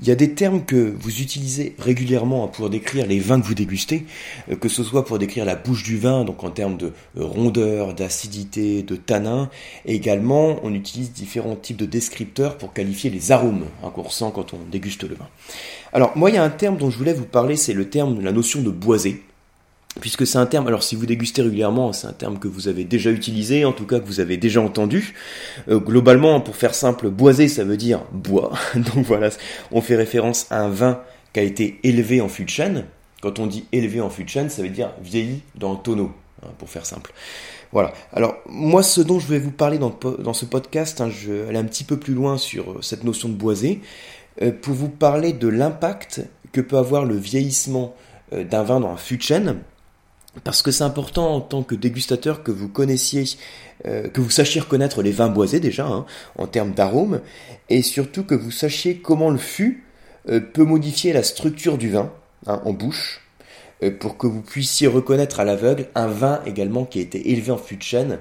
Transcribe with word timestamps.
Il 0.00 0.06
y 0.06 0.12
a 0.12 0.14
des 0.14 0.32
termes 0.32 0.64
que 0.64 0.94
vous 0.96 1.20
utilisez 1.20 1.74
régulièrement 1.76 2.46
pour 2.46 2.70
décrire 2.70 3.04
les 3.06 3.18
vins 3.18 3.40
que 3.40 3.46
vous 3.46 3.54
dégustez, 3.54 4.06
euh, 4.50 4.54
que 4.54 4.68
ce 4.68 4.84
soit 4.84 5.04
pour 5.04 5.18
décrire 5.18 5.44
la 5.44 5.56
bouche 5.56 5.82
du 5.82 5.98
vin, 5.98 6.24
donc 6.24 6.44
en 6.44 6.50
termes 6.50 6.76
de 6.76 6.92
euh, 7.16 7.24
rondeur, 7.24 7.94
d'acidité, 7.94 8.84
de 8.84 8.94
tanin, 8.94 9.50
et 9.86 9.94
également 9.96 10.60
on 10.62 10.72
utilise 10.72 11.12
différents 11.12 11.56
types 11.56 11.76
de 11.76 11.86
descripteurs 11.86 12.58
pour 12.58 12.72
qualifier 12.72 13.10
les 13.10 13.32
arômes 13.32 13.64
hein, 13.82 13.90
qu'on 13.90 14.02
ressent 14.02 14.30
quand 14.30 14.54
on 14.54 14.58
déguste 14.70 15.02
le 15.02 15.16
vin. 15.16 15.28
Alors 15.92 16.16
moi 16.16 16.30
il 16.30 16.36
y 16.36 16.38
a 16.38 16.44
un 16.44 16.50
terme 16.50 16.76
dont 16.76 16.90
je 16.90 16.98
voulais 16.98 17.14
vous 17.14 17.24
parler, 17.24 17.56
c'est 17.56 17.72
le 17.74 17.90
terme 17.90 18.16
de 18.16 18.22
la 18.22 18.30
notion 18.30 18.62
de 18.62 18.70
boisé 18.70 19.22
puisque 20.00 20.26
c'est 20.26 20.38
un 20.38 20.46
terme, 20.46 20.66
alors 20.66 20.82
si 20.82 20.96
vous 20.96 21.06
dégustez 21.06 21.42
régulièrement, 21.42 21.92
c'est 21.92 22.06
un 22.06 22.12
terme 22.12 22.38
que 22.38 22.48
vous 22.48 22.68
avez 22.68 22.84
déjà 22.84 23.10
utilisé, 23.10 23.64
en 23.64 23.72
tout 23.72 23.86
cas 23.86 24.00
que 24.00 24.06
vous 24.06 24.20
avez 24.20 24.36
déjà 24.36 24.60
entendu. 24.60 25.14
Euh, 25.68 25.78
globalement, 25.78 26.40
pour 26.40 26.56
faire 26.56 26.74
simple, 26.74 27.10
boisé, 27.10 27.48
ça 27.48 27.64
veut 27.64 27.76
dire 27.76 28.00
bois. 28.12 28.52
Donc 28.74 29.04
voilà, 29.04 29.30
on 29.72 29.80
fait 29.80 29.96
référence 29.96 30.46
à 30.50 30.60
un 30.60 30.68
vin 30.68 31.00
qui 31.32 31.40
a 31.40 31.42
été 31.42 31.78
élevé 31.82 32.20
en 32.20 32.28
fût 32.28 32.44
de 32.44 32.50
chêne. 32.50 32.86
Quand 33.20 33.38
on 33.38 33.46
dit 33.46 33.66
élevé 33.72 34.00
en 34.00 34.10
fût 34.10 34.24
de 34.24 34.28
chêne, 34.28 34.48
ça 34.48 34.62
veut 34.62 34.68
dire 34.68 34.92
vieilli 35.02 35.42
dans 35.54 35.72
un 35.72 35.76
tonneau, 35.76 36.12
hein, 36.42 36.48
pour 36.58 36.68
faire 36.70 36.86
simple. 36.86 37.12
Voilà. 37.72 37.92
Alors 38.12 38.36
moi, 38.46 38.82
ce 38.82 39.00
dont 39.00 39.18
je 39.18 39.26
vais 39.26 39.38
vous 39.38 39.50
parler 39.50 39.78
dans, 39.78 40.32
ce 40.32 40.44
podcast, 40.44 41.00
hein, 41.00 41.10
je 41.10 41.32
vais 41.32 41.48
aller 41.48 41.58
un 41.58 41.64
petit 41.64 41.84
peu 41.84 41.98
plus 41.98 42.14
loin 42.14 42.38
sur 42.38 42.70
euh, 42.70 42.82
cette 42.82 43.04
notion 43.04 43.28
de 43.28 43.34
boisé, 43.34 43.80
euh, 44.42 44.52
pour 44.52 44.74
vous 44.74 44.88
parler 44.88 45.32
de 45.32 45.48
l'impact 45.48 46.22
que 46.52 46.60
peut 46.60 46.78
avoir 46.78 47.04
le 47.04 47.16
vieillissement 47.16 47.94
d'un 48.30 48.62
vin 48.62 48.78
dans 48.78 48.90
un 48.90 48.96
fût 48.98 49.16
de 49.16 49.22
chêne 49.22 49.62
parce 50.44 50.62
que 50.62 50.70
c'est 50.70 50.84
important 50.84 51.34
en 51.34 51.40
tant 51.40 51.62
que 51.62 51.74
dégustateur 51.74 52.42
que 52.42 52.50
vous 52.50 52.68
connaissiez, 52.68 53.24
euh, 53.86 54.08
que 54.08 54.20
vous 54.20 54.30
sachiez 54.30 54.60
reconnaître 54.60 55.02
les 55.02 55.12
vins 55.12 55.28
boisés 55.28 55.60
déjà, 55.60 55.86
hein, 55.86 56.06
en 56.36 56.46
termes 56.46 56.72
d'arômes, 56.72 57.20
et 57.68 57.82
surtout 57.82 58.24
que 58.24 58.34
vous 58.34 58.50
sachiez 58.50 58.98
comment 58.98 59.30
le 59.30 59.38
fût 59.38 59.84
euh, 60.28 60.40
peut 60.40 60.64
modifier 60.64 61.12
la 61.12 61.22
structure 61.22 61.78
du 61.78 61.90
vin 61.90 62.12
hein, 62.46 62.60
en 62.64 62.72
bouche, 62.72 63.20
euh, 63.82 63.90
pour 63.90 64.18
que 64.18 64.26
vous 64.26 64.42
puissiez 64.42 64.86
reconnaître 64.86 65.40
à 65.40 65.44
l'aveugle 65.44 65.88
un 65.94 66.08
vin 66.08 66.40
également 66.46 66.84
qui 66.84 66.98
a 66.98 67.02
été 67.02 67.30
élevé 67.30 67.52
en 67.52 67.58
fût 67.58 67.76
de 67.76 67.82
chêne, 67.82 68.18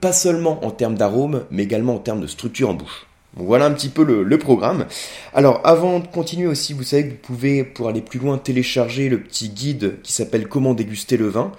pas 0.00 0.12
seulement 0.12 0.64
en 0.64 0.70
termes 0.70 0.96
d'arômes, 0.96 1.44
mais 1.50 1.64
également 1.64 1.96
en 1.96 1.98
termes 1.98 2.20
de 2.20 2.26
structure 2.26 2.70
en 2.70 2.74
bouche. 2.74 3.06
Voilà 3.34 3.64
un 3.64 3.72
petit 3.72 3.88
peu 3.88 4.04
le, 4.04 4.38
programme. 4.38 4.86
Alors 5.32 5.62
avant 5.64 6.00
de 6.00 6.06
continuer 6.06 6.46
aussi, 6.46 6.74
vous 6.74 6.82
savez 6.82 7.04
que 7.04 7.10
vous 7.10 7.16
pouvez, 7.16 7.64
pour 7.64 7.88
aller 7.88 8.02
plus 8.02 8.18
loin, 8.18 8.36
télécharger 8.36 9.08
le 9.08 9.20
petit 9.20 9.48
guide 9.48 10.02
qui 10.02 10.12
s'appelle 10.12 10.48
Comment 10.48 10.74
déguster 10.74 11.16
le 11.16 11.28
vin, 11.28 11.50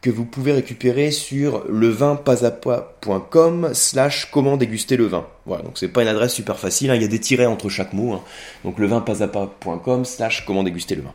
que 0.00 0.08
vous 0.08 0.24
pouvez 0.24 0.52
récupérer 0.52 1.10
sur 1.10 1.64
levinpasapa.com 1.68 3.70
slash 3.74 4.30
comment 4.30 4.56
déguster 4.56 4.96
le 4.96 5.06
vin. 5.06 5.26
Voilà, 5.44 5.62
donc 5.62 5.72
c'est 5.74 5.88
pas 5.88 6.02
une 6.02 6.08
adresse 6.08 6.32
super 6.32 6.58
facile, 6.58 6.90
hein. 6.90 6.94
il 6.94 7.02
y 7.02 7.04
a 7.04 7.08
des 7.08 7.20
tirets 7.20 7.44
entre 7.44 7.68
chaque 7.68 7.92
mot. 7.92 8.14
Hein. 8.14 8.22
Donc 8.64 8.78
levinpasapa.com 8.78 10.06
slash 10.06 10.46
comment 10.46 10.62
déguster 10.62 10.94
le 10.94 11.02
vin. 11.02 11.12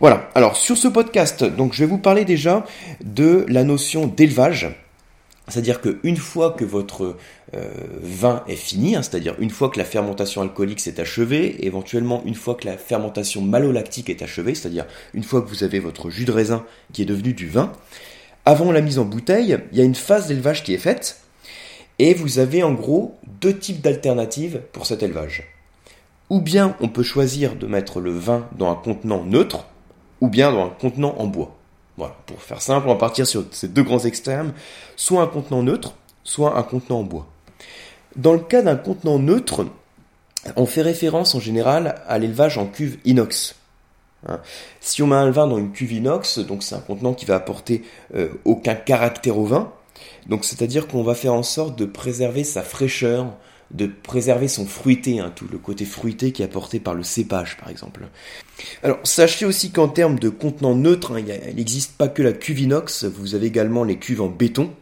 Voilà, 0.00 0.30
alors 0.34 0.56
sur 0.56 0.76
ce 0.76 0.88
podcast, 0.88 1.44
donc 1.44 1.74
je 1.74 1.80
vais 1.80 1.86
vous 1.86 1.98
parler 1.98 2.24
déjà 2.24 2.66
de 3.04 3.46
la 3.48 3.62
notion 3.62 4.08
d'élevage. 4.08 4.68
C'est-à-dire 5.48 5.80
qu'une 5.80 6.16
fois 6.16 6.52
que 6.52 6.64
votre 6.64 7.16
vin 7.52 8.42
est 8.46 8.56
fini, 8.56 8.94
hein, 8.94 9.02
c'est-à-dire 9.02 9.34
une 9.38 9.50
fois 9.50 9.70
que 9.70 9.78
la 9.78 9.84
fermentation 9.84 10.42
alcoolique 10.42 10.80
s'est 10.80 11.00
achevée, 11.00 11.64
éventuellement 11.64 12.22
une 12.26 12.34
fois 12.34 12.54
que 12.54 12.66
la 12.66 12.76
fermentation 12.76 13.40
malolactique 13.40 14.10
est 14.10 14.22
achevée, 14.22 14.54
c'est-à-dire 14.54 14.86
une 15.14 15.22
fois 15.22 15.40
que 15.40 15.48
vous 15.48 15.64
avez 15.64 15.78
votre 15.78 16.10
jus 16.10 16.24
de 16.26 16.32
raisin 16.32 16.64
qui 16.92 17.02
est 17.02 17.06
devenu 17.06 17.32
du 17.32 17.48
vin, 17.48 17.72
avant 18.44 18.72
la 18.72 18.80
mise 18.80 18.98
en 18.98 19.04
bouteille, 19.04 19.58
il 19.72 19.78
y 19.78 19.80
a 19.80 19.84
une 19.84 19.94
phase 19.94 20.26
d'élevage 20.26 20.62
qui 20.62 20.74
est 20.74 20.78
faite, 20.78 21.20
et 21.98 22.14
vous 22.14 22.38
avez 22.38 22.62
en 22.62 22.72
gros 22.72 23.18
deux 23.40 23.56
types 23.56 23.80
d'alternatives 23.80 24.62
pour 24.72 24.86
cet 24.86 25.02
élevage. 25.02 25.44
Ou 26.30 26.40
bien 26.40 26.76
on 26.80 26.88
peut 26.88 27.02
choisir 27.02 27.56
de 27.56 27.66
mettre 27.66 28.00
le 28.00 28.12
vin 28.12 28.46
dans 28.56 28.70
un 28.70 28.74
contenant 28.74 29.24
neutre, 29.24 29.66
ou 30.20 30.28
bien 30.28 30.52
dans 30.52 30.66
un 30.66 30.70
contenant 30.70 31.14
en 31.18 31.26
bois. 31.26 31.56
Voilà, 31.96 32.16
pour 32.26 32.40
faire 32.40 32.62
simple, 32.62 32.86
on 32.88 32.92
va 32.92 32.98
partir 32.98 33.26
sur 33.26 33.44
ces 33.50 33.68
deux 33.68 33.82
grands 33.82 34.04
extrêmes, 34.04 34.52
soit 34.96 35.22
un 35.22 35.26
contenant 35.26 35.62
neutre, 35.62 35.94
soit 36.22 36.56
un 36.56 36.62
contenant 36.62 37.00
en 37.00 37.04
bois. 37.04 37.26
Dans 38.16 38.32
le 38.32 38.40
cas 38.40 38.62
d'un 38.62 38.76
contenant 38.76 39.18
neutre, 39.18 39.66
on 40.56 40.66
fait 40.66 40.82
référence 40.82 41.34
en 41.34 41.40
général 41.40 42.02
à 42.06 42.18
l'élevage 42.18 42.58
en 42.58 42.66
cuve 42.66 42.98
inox. 43.04 43.54
Hein. 44.26 44.40
si 44.80 45.00
on 45.00 45.06
met 45.06 45.14
un 45.14 45.30
vin 45.30 45.46
dans 45.46 45.58
une 45.58 45.70
cuve 45.70 45.92
inox, 45.92 46.40
donc 46.40 46.64
c'est 46.64 46.74
un 46.74 46.80
contenant 46.80 47.14
qui 47.14 47.24
va 47.24 47.36
apporter 47.36 47.84
euh, 48.16 48.30
aucun 48.44 48.74
caractère 48.74 49.38
au 49.38 49.44
vin, 49.44 49.72
donc 50.26 50.44
c'est-à-dire 50.44 50.88
qu'on 50.88 51.04
va 51.04 51.14
faire 51.14 51.34
en 51.34 51.44
sorte 51.44 51.78
de 51.78 51.84
préserver 51.84 52.42
sa 52.42 52.62
fraîcheur, 52.62 53.36
de 53.70 53.86
préserver 53.86 54.48
son 54.48 54.66
fruité, 54.66 55.20
hein, 55.20 55.32
tout 55.34 55.46
le 55.50 55.58
côté 55.58 55.84
fruité 55.84 56.32
qui 56.32 56.42
est 56.42 56.46
apporté 56.46 56.80
par 56.80 56.94
le 56.94 57.04
cépage 57.04 57.58
par 57.58 57.68
exemple. 57.68 58.08
Alors 58.82 58.98
sachez 59.04 59.44
aussi 59.44 59.70
qu'en 59.70 59.88
termes 59.88 60.18
de 60.18 60.30
contenant 60.30 60.74
neutre, 60.74 61.12
hein, 61.12 61.20
il 61.48 61.56
n'existe 61.56 61.96
pas 61.96 62.08
que 62.08 62.22
la 62.22 62.32
cuve 62.32 62.60
inox, 62.60 63.04
vous 63.04 63.36
avez 63.36 63.46
également 63.46 63.84
les 63.84 63.98
cuves 63.98 64.22
en 64.22 64.28
béton, 64.28 64.72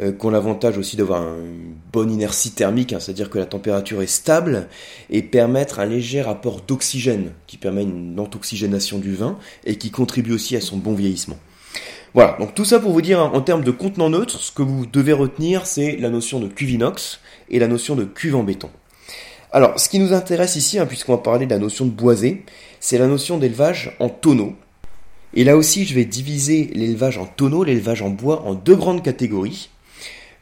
euh, 0.00 0.12
qui 0.12 0.26
ont 0.26 0.30
l'avantage 0.30 0.78
aussi 0.78 0.96
d'avoir 0.96 1.22
une 1.22 1.74
bonne 1.92 2.10
inertie 2.10 2.50
thermique, 2.50 2.92
hein, 2.92 3.00
c'est-à-dire 3.00 3.30
que 3.30 3.38
la 3.38 3.46
température 3.46 4.02
est 4.02 4.06
stable, 4.06 4.68
et 5.10 5.22
permettre 5.22 5.80
un 5.80 5.86
léger 5.86 6.20
apport 6.20 6.60
d'oxygène, 6.60 7.32
qui 7.46 7.56
permet 7.56 7.82
une 7.82 8.18
oxygénation 8.18 8.98
du 8.98 9.14
vin, 9.14 9.38
et 9.64 9.76
qui 9.76 9.90
contribue 9.90 10.32
aussi 10.32 10.56
à 10.56 10.60
son 10.60 10.76
bon 10.76 10.94
vieillissement. 10.94 11.38
Voilà, 12.14 12.36
donc 12.38 12.54
tout 12.54 12.64
ça 12.64 12.78
pour 12.78 12.92
vous 12.92 13.02
dire 13.02 13.18
en 13.20 13.40
termes 13.40 13.64
de 13.64 13.70
contenant 13.72 14.10
neutre, 14.10 14.38
ce 14.38 14.52
que 14.52 14.62
vous 14.62 14.86
devez 14.86 15.12
retenir, 15.12 15.66
c'est 15.66 15.96
la 15.96 16.10
notion 16.10 16.38
de 16.38 16.46
cuve 16.46 16.70
inox, 16.70 17.20
et 17.50 17.58
la 17.58 17.68
notion 17.68 17.96
de 17.96 18.04
cuve 18.04 18.36
en 18.36 18.44
béton. 18.44 18.70
Alors, 19.52 19.78
ce 19.78 19.88
qui 19.88 20.00
nous 20.00 20.12
intéresse 20.12 20.56
ici, 20.56 20.80
hein, 20.80 20.86
puisqu'on 20.86 21.12
va 21.12 21.18
parler 21.18 21.46
de 21.46 21.50
la 21.52 21.60
notion 21.60 21.86
de 21.86 21.90
boisé, 21.92 22.44
c'est 22.80 22.98
la 22.98 23.06
notion 23.06 23.38
d'élevage 23.38 23.96
en 24.00 24.08
tonneaux. 24.08 24.54
Et 25.34 25.44
là 25.44 25.56
aussi, 25.56 25.84
je 25.84 25.94
vais 25.94 26.04
diviser 26.04 26.70
l'élevage 26.74 27.18
en 27.18 27.26
tonneaux, 27.26 27.62
l'élevage 27.62 28.02
en 28.02 28.10
bois, 28.10 28.42
en 28.42 28.54
deux 28.54 28.74
grandes 28.74 29.02
catégories. 29.02 29.70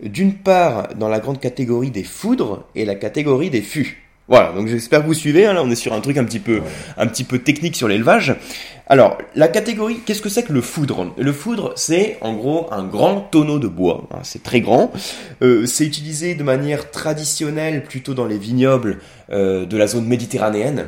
D'une 0.02 0.34
part, 0.34 0.88
dans 0.96 1.08
la 1.08 1.20
grande 1.20 1.40
catégorie 1.40 1.90
des 1.90 2.02
foudres 2.02 2.64
et 2.74 2.84
la 2.84 2.96
catégorie 2.96 3.50
des 3.50 3.62
fûts. 3.62 4.02
Voilà, 4.28 4.52
donc 4.52 4.68
j'espère 4.68 5.02
que 5.02 5.06
vous 5.06 5.14
suivez. 5.14 5.46
Hein, 5.46 5.52
là, 5.52 5.62
on 5.62 5.70
est 5.70 5.76
sur 5.76 5.92
un 5.92 6.00
truc 6.00 6.16
un 6.16 6.24
petit 6.24 6.38
peu, 6.38 6.62
un 6.96 7.06
petit 7.06 7.24
peu 7.24 7.38
technique 7.38 7.76
sur 7.76 7.88
l'élevage. 7.88 8.36
Alors, 8.86 9.18
la 9.34 9.48
catégorie, 9.48 10.00
qu'est-ce 10.04 10.22
que 10.22 10.28
c'est 10.28 10.42
que 10.42 10.52
le 10.52 10.60
foudre? 10.60 11.12
Le 11.16 11.32
foudre, 11.32 11.72
c'est 11.76 12.18
en 12.20 12.34
gros 12.34 12.68
un 12.72 12.84
grand 12.84 13.20
tonneau 13.20 13.58
de 13.58 13.68
bois. 13.68 14.08
Hein, 14.10 14.18
c'est 14.22 14.42
très 14.42 14.60
grand. 14.60 14.92
Euh, 15.42 15.66
c'est 15.66 15.84
utilisé 15.84 16.34
de 16.34 16.42
manière 16.42 16.90
traditionnelle 16.90 17.84
plutôt 17.84 18.14
dans 18.14 18.26
les 18.26 18.38
vignobles 18.38 18.98
euh, 19.30 19.66
de 19.66 19.76
la 19.76 19.86
zone 19.86 20.06
méditerranéenne. 20.06 20.86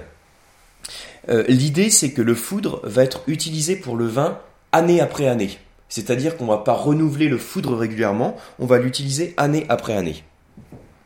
Euh, 1.29 1.45
l'idée, 1.49 1.91
c'est 1.91 2.13
que 2.13 2.23
le 2.23 2.35
foudre 2.35 2.81
va 2.85 3.03
être 3.03 3.23
utilisé 3.27 3.77
pour 3.77 3.97
le 3.97 4.07
vin 4.07 4.39
année 4.73 5.01
après 5.01 5.29
année. 5.29 5.59
C'est-à-dire 5.95 6.37
qu'on 6.37 6.47
ne 6.47 6.51
va 6.51 6.59
pas 6.59 6.73
renouveler 6.73 7.29
le 7.29 7.39
foudre 7.39 7.77
régulièrement, 7.77 8.37
on 8.59 8.67
va 8.67 8.79
l'utiliser 8.79 9.33
année 9.37 9.65
après 9.69 9.95
année. 9.97 10.25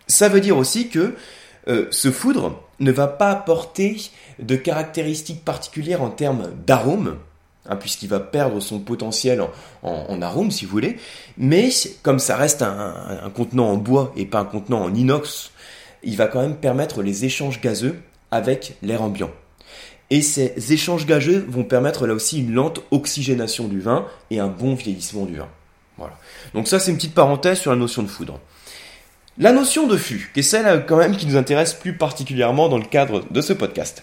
Ça 0.06 0.31
veut 0.31 0.41
dire 0.41 0.56
aussi 0.56 0.88
que 0.88 1.15
euh, 1.69 1.88
ce 1.91 2.10
foudre 2.10 2.59
ne 2.81 2.91
va 2.91 3.06
pas 3.06 3.31
apporter 3.31 4.00
de 4.38 4.56
caractéristiques 4.56 5.44
particulières 5.44 6.00
en 6.00 6.09
termes 6.09 6.49
d'arôme, 6.66 7.19
hein, 7.69 7.76
puisqu'il 7.76 8.09
va 8.09 8.19
perdre 8.19 8.60
son 8.60 8.78
potentiel 8.78 9.44
en, 9.82 10.22
arôme, 10.22 10.50
si 10.50 10.65
vous 10.65 10.71
voulez, 10.71 10.97
mais 11.37 11.69
comme 12.03 12.19
ça 12.19 12.37
reste 12.37 12.62
un, 12.62 13.31
contenant 13.37 13.69
en 13.69 13.76
bois 13.76 14.10
et 14.16 14.25
pas 14.25 14.38
un 14.38 14.47
contenant 14.47 14.84
en 14.84 14.94
inox, 14.94 15.50
il 16.03 16.16
va 16.16 16.28
quand 16.28 16.41
même 16.41 16.56
permettre 16.56 17.03
les 17.03 17.26
échanges 17.26 17.60
gazeux 17.60 18.00
avec 18.31 18.78
l'air 18.81 19.03
ambiant. 19.03 19.32
Et 20.10 20.22
ces 20.22 20.72
échanges 20.72 21.06
gazeux 21.06 21.44
vont 21.48 21.64
permettre 21.64 22.06
là 22.06 22.14
aussi 22.14 22.41
une 22.41 22.52
lente 22.52 22.80
oxygénation 22.91 23.69
du 23.69 23.80
vin 23.80 24.06
et 24.30 24.41
un 24.41 24.48
bon 24.48 24.74
vieillissement 24.74 25.26
du 25.26 25.36
vin. 25.36 25.48
Voilà. 25.98 26.16
Donc 26.54 26.66
ça 26.66 26.78
c'est 26.78 26.91
une 26.91 26.96
petite 26.96 27.14
parenthèse 27.14 27.58
sur 27.58 27.70
la 27.70 27.76
notion 27.76 28.02
de 28.02 28.08
foudre. 28.08 28.41
La 29.36 29.52
notion 29.52 29.86
de 29.86 29.96
fût, 29.96 30.30
qui 30.34 30.41
est 30.41 30.42
celle 30.42 30.84
quand 30.86 30.96
même 30.96 31.16
qui 31.16 31.26
nous 31.26 31.36
intéresse 31.36 31.74
plus 31.74 31.92
particulièrement 31.96 32.69
dans 32.69 32.78
le 32.78 32.84
cadre 32.84 33.22
de 33.30 33.41
ce 33.41 33.52
podcast. 33.52 34.02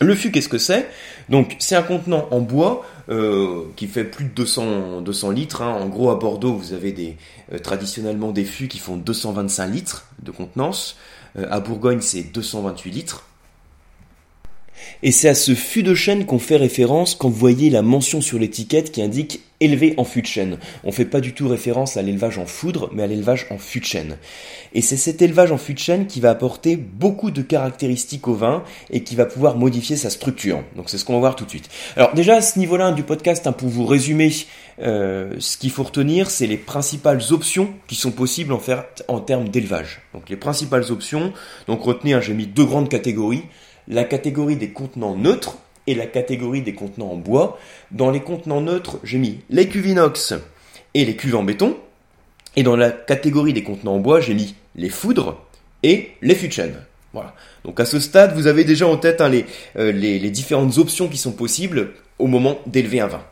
Le 0.00 0.14
fût, 0.14 0.30
qu'est-ce 0.30 0.48
que 0.48 0.58
c'est? 0.58 0.88
Donc, 1.28 1.56
c'est 1.60 1.76
un 1.76 1.82
contenant 1.82 2.26
en 2.32 2.40
bois 2.40 2.84
euh, 3.08 3.62
qui 3.76 3.86
fait 3.86 4.04
plus 4.04 4.24
de 4.24 4.30
200, 4.30 5.02
200 5.02 5.30
litres. 5.30 5.62
Hein. 5.62 5.72
En 5.80 5.86
gros, 5.86 6.10
à 6.10 6.16
Bordeaux, 6.16 6.52
vous 6.52 6.72
avez 6.72 6.90
des, 6.90 7.16
euh, 7.52 7.58
traditionnellement 7.58 8.32
des 8.32 8.44
fûts 8.44 8.66
qui 8.66 8.78
font 8.78 8.96
225 8.96 9.66
litres 9.68 10.06
de 10.20 10.32
contenance. 10.32 10.96
Euh, 11.38 11.46
à 11.50 11.60
Bourgogne, 11.60 12.00
c'est 12.00 12.22
228 12.22 12.90
litres. 12.90 13.24
Et 15.02 15.12
c'est 15.12 15.28
à 15.28 15.34
ce 15.34 15.54
fût 15.54 15.82
de 15.82 15.94
chêne 15.94 16.26
qu'on 16.26 16.38
fait 16.38 16.56
référence 16.56 17.14
quand 17.14 17.28
vous 17.28 17.34
voyez 17.34 17.70
la 17.70 17.82
mention 17.82 18.20
sur 18.20 18.38
l'étiquette 18.38 18.90
qui 18.92 19.02
indique 19.02 19.40
élevé 19.60 19.94
en 19.96 20.04
fût 20.04 20.22
de 20.22 20.26
chêne. 20.26 20.58
On 20.82 20.92
fait 20.92 21.04
pas 21.04 21.20
du 21.20 21.32
tout 21.32 21.48
référence 21.48 21.96
à 21.96 22.02
l'élevage 22.02 22.38
en 22.38 22.46
foudre, 22.46 22.90
mais 22.92 23.02
à 23.02 23.06
l'élevage 23.06 23.46
en 23.50 23.58
fût 23.58 23.80
de 23.80 23.84
chêne. 23.84 24.16
Et 24.74 24.82
c'est 24.82 24.96
cet 24.96 25.22
élevage 25.22 25.52
en 25.52 25.58
fût 25.58 25.74
de 25.74 25.78
chêne 25.78 26.06
qui 26.06 26.20
va 26.20 26.30
apporter 26.30 26.76
beaucoup 26.76 27.30
de 27.30 27.42
caractéristiques 27.42 28.28
au 28.28 28.34
vin 28.34 28.64
et 28.90 29.04
qui 29.04 29.14
va 29.14 29.26
pouvoir 29.26 29.56
modifier 29.56 29.96
sa 29.96 30.10
structure. 30.10 30.62
Donc 30.76 30.90
c'est 30.90 30.98
ce 30.98 31.04
qu'on 31.04 31.14
va 31.14 31.20
voir 31.20 31.36
tout 31.36 31.44
de 31.44 31.50
suite. 31.50 31.70
Alors 31.96 32.14
déjà 32.14 32.36
à 32.36 32.42
ce 32.42 32.58
niveau-là 32.58 32.92
du 32.92 33.04
podcast, 33.04 33.46
hein, 33.46 33.52
pour 33.52 33.68
vous 33.68 33.86
résumer, 33.86 34.32
euh, 34.82 35.34
ce 35.38 35.56
qu'il 35.56 35.70
faut 35.70 35.84
retenir, 35.84 36.30
c'est 36.30 36.46
les 36.46 36.56
principales 36.56 37.22
options 37.30 37.72
qui 37.86 37.94
sont 37.94 38.10
possibles 38.10 38.54
en 39.08 39.20
termes 39.20 39.48
d'élevage. 39.48 40.02
Donc 40.12 40.28
les 40.28 40.36
principales 40.36 40.90
options, 40.90 41.32
donc 41.68 41.82
retenez, 41.82 42.14
hein, 42.14 42.20
j'ai 42.20 42.34
mis 42.34 42.46
deux 42.46 42.64
grandes 42.64 42.88
catégories 42.88 43.44
la 43.88 44.04
catégorie 44.04 44.56
des 44.56 44.70
contenants 44.70 45.16
neutres 45.16 45.56
et 45.86 45.94
la 45.94 46.06
catégorie 46.06 46.62
des 46.62 46.74
contenants 46.74 47.12
en 47.12 47.16
bois. 47.16 47.58
Dans 47.90 48.10
les 48.10 48.20
contenants 48.20 48.60
neutres, 48.60 48.98
j'ai 49.04 49.18
mis 49.18 49.40
les 49.50 49.68
cuves 49.68 49.86
inox 49.86 50.34
et 50.94 51.04
les 51.04 51.16
cuves 51.16 51.36
en 51.36 51.42
béton. 51.42 51.76
Et 52.56 52.62
dans 52.62 52.76
la 52.76 52.90
catégorie 52.90 53.52
des 53.52 53.62
contenants 53.62 53.96
en 53.96 54.00
bois, 54.00 54.20
j'ai 54.20 54.34
mis 54.34 54.54
les 54.76 54.88
foudres 54.88 55.40
et 55.82 56.12
les 56.22 56.34
fûts 56.34 56.48
de 56.48 56.52
chêne. 56.52 56.76
Voilà. 57.12 57.34
Donc 57.64 57.78
à 57.80 57.84
ce 57.84 58.00
stade, 58.00 58.34
vous 58.34 58.46
avez 58.46 58.64
déjà 58.64 58.86
en 58.86 58.96
tête 58.96 59.20
hein, 59.20 59.30
euh, 59.76 59.92
les, 59.92 60.18
les 60.18 60.30
différentes 60.30 60.78
options 60.78 61.08
qui 61.08 61.16
sont 61.18 61.32
possibles 61.32 61.92
au 62.18 62.26
moment 62.26 62.58
d'élever 62.66 63.00
un 63.00 63.06
vin. 63.08 63.22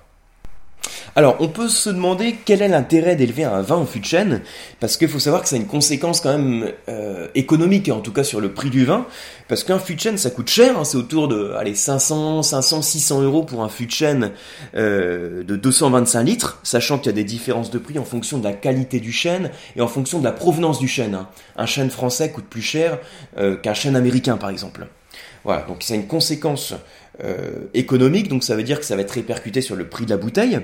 Alors, 1.14 1.36
on 1.40 1.48
peut 1.48 1.68
se 1.68 1.90
demander 1.90 2.38
quel 2.42 2.62
est 2.62 2.68
l'intérêt 2.68 3.16
d'élever 3.16 3.44
un 3.44 3.60
vin 3.60 3.76
en 3.76 3.84
fût 3.84 4.00
de 4.00 4.06
chêne, 4.06 4.40
parce 4.80 4.96
qu'il 4.96 5.08
faut 5.08 5.18
savoir 5.18 5.42
que 5.42 5.48
ça 5.48 5.56
a 5.56 5.58
une 5.58 5.66
conséquence 5.66 6.22
quand 6.22 6.32
même 6.32 6.72
euh, 6.88 7.28
économique, 7.34 7.90
en 7.90 8.00
tout 8.00 8.14
cas 8.14 8.24
sur 8.24 8.40
le 8.40 8.54
prix 8.54 8.70
du 8.70 8.86
vin, 8.86 9.06
parce 9.46 9.62
qu'un 9.62 9.78
fût 9.78 9.94
de 9.94 10.00
chêne, 10.00 10.16
ça 10.16 10.30
coûte 10.30 10.48
cher, 10.48 10.78
hein, 10.78 10.84
c'est 10.84 10.96
autour 10.96 11.28
de 11.28 11.52
allez, 11.52 11.74
500, 11.74 12.42
500, 12.42 12.80
600 12.80 13.20
euros 13.20 13.42
pour 13.42 13.62
un 13.62 13.68
fût 13.68 13.84
de 13.84 13.90
chêne 13.90 14.30
euh, 14.74 15.42
de 15.44 15.54
225 15.54 16.22
litres, 16.22 16.60
sachant 16.62 16.96
qu'il 16.96 17.06
y 17.06 17.10
a 17.10 17.12
des 17.12 17.24
différences 17.24 17.70
de 17.70 17.78
prix 17.78 17.98
en 17.98 18.04
fonction 18.04 18.38
de 18.38 18.44
la 18.44 18.54
qualité 18.54 18.98
du 18.98 19.12
chêne 19.12 19.50
et 19.76 19.82
en 19.82 19.88
fonction 19.88 20.18
de 20.18 20.24
la 20.24 20.32
provenance 20.32 20.78
du 20.78 20.88
chêne. 20.88 21.14
Hein. 21.14 21.28
Un 21.56 21.66
chêne 21.66 21.90
français 21.90 22.30
coûte 22.30 22.46
plus 22.48 22.62
cher 22.62 22.98
euh, 23.36 23.56
qu'un 23.56 23.74
chêne 23.74 23.96
américain, 23.96 24.38
par 24.38 24.48
exemple. 24.48 24.86
Voilà, 25.44 25.62
donc 25.68 25.82
ça 25.82 25.92
a 25.92 25.96
une 25.98 26.06
conséquence 26.06 26.72
économique, 27.74 28.28
donc 28.28 28.42
ça 28.42 28.56
veut 28.56 28.62
dire 28.62 28.80
que 28.80 28.86
ça 28.86 28.96
va 28.96 29.02
être 29.02 29.10
répercuté 29.10 29.60
sur 29.60 29.76
le 29.76 29.86
prix 29.86 30.06
de 30.06 30.10
la 30.10 30.16
bouteille. 30.16 30.60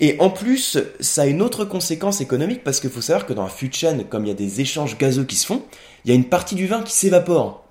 Et 0.00 0.16
en 0.20 0.30
plus, 0.30 0.78
ça 1.00 1.22
a 1.22 1.26
une 1.26 1.42
autre 1.42 1.64
conséquence 1.64 2.20
économique 2.20 2.62
parce 2.62 2.80
qu'il 2.80 2.90
faut 2.90 3.00
savoir 3.00 3.26
que 3.26 3.32
dans 3.32 3.42
un 3.42 3.48
fût 3.48 3.68
de 3.68 3.74
chêne, 3.74 4.04
comme 4.04 4.24
il 4.24 4.28
y 4.28 4.32
a 4.32 4.34
des 4.34 4.60
échanges 4.60 4.96
gazeux 4.96 5.24
qui 5.24 5.36
se 5.36 5.46
font, 5.46 5.62
il 6.04 6.10
y 6.10 6.12
a 6.12 6.14
une 6.14 6.28
partie 6.28 6.54
du 6.54 6.66
vin 6.66 6.82
qui 6.82 6.92
s'évapore. 6.92 7.64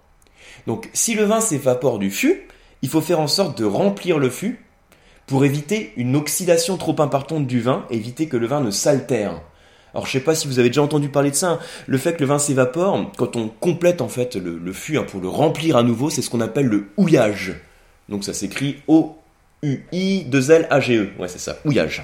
Donc 0.66 0.89
si 0.94 1.13
le 1.13 1.24
vin 1.24 1.39
s'évapore 1.39 2.00
du 2.00 2.12
fût, 2.12 2.48
il 2.81 2.89
faut 2.89 3.01
faire 3.01 3.19
en 3.19 3.28
sorte 3.28 3.57
de 3.57 3.66
remplir 3.66 4.19
le 4.19 4.30
fût 4.30 4.66
pour 5.25 5.45
éviter 5.45 5.94
une 5.98 6.16
oxydation 6.16 6.78
trop 6.78 6.95
importante 7.01 7.48
du 7.48 7.62
vin, 7.62 7.86
éviter 7.89 8.28
que 8.28 8.38
le 8.38 8.48
vin 8.48 8.62
ne 8.62 8.72
s'altère. 8.72 9.42
Alors 9.94 10.06
je 10.06 10.12
sais 10.12 10.19
pas 10.19 10.36
si 10.36 10.48
vous 10.48 10.60
avez 10.60 10.69
déjà 10.69 10.84
entendu 10.84 11.10
parler 11.10 11.31
de 11.31 11.36
ça, 11.36 11.51
hein. 11.51 11.60
le 11.88 11.98
fait 11.98 12.13
que 12.13 12.19
le 12.19 12.28
vin 12.28 12.39
s'évapore, 12.39 13.12
quand 13.18 13.36
on 13.36 13.48
complète 13.48 14.01
en 14.01 14.10
fait 14.10 14.36
le, 14.36 14.74
fût 14.74 14.98
hein, 14.98 15.06
pour 15.10 15.22
le 15.22 15.30
remplir 15.30 15.78
à 15.78 15.84
nouveau, 15.84 16.10
c'est 16.10 16.22
ce 16.22 16.30
qu'on 16.30 16.42
appelle 16.42 16.68
le 16.68 16.89
houillage. 16.98 17.56
Donc 18.10 18.24
ça 18.24 18.34
s'écrit 18.34 18.78
O 18.88 19.18
U-I-2-L-A-G-E. 19.63 21.09
Ouais, 21.19 21.27
c'est 21.27 21.39
ça, 21.39 21.57
houillage. 21.65 22.04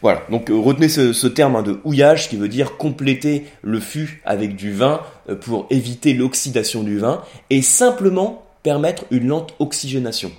Voilà, 0.00 0.22
donc 0.30 0.48
euh, 0.50 0.56
retenez 0.56 0.88
ce, 0.88 1.26
terme 1.26 1.56
hein, 1.56 1.62
de 1.62 1.80
houillage 1.82 2.28
qui 2.28 2.36
veut 2.36 2.48
dire 2.48 2.76
compléter 2.76 3.44
le 3.62 3.80
fût 3.80 4.22
avec 4.24 4.54
du 4.54 4.72
vin 4.72 5.00
euh, 5.28 5.34
pour 5.34 5.66
éviter 5.70 6.14
l'oxydation 6.14 6.84
du 6.84 6.98
vin 6.98 7.22
et 7.50 7.62
simplement 7.62 8.46
permettre 8.62 9.04
une 9.10 9.26
lente 9.26 9.54
oxygénation. 9.58 10.30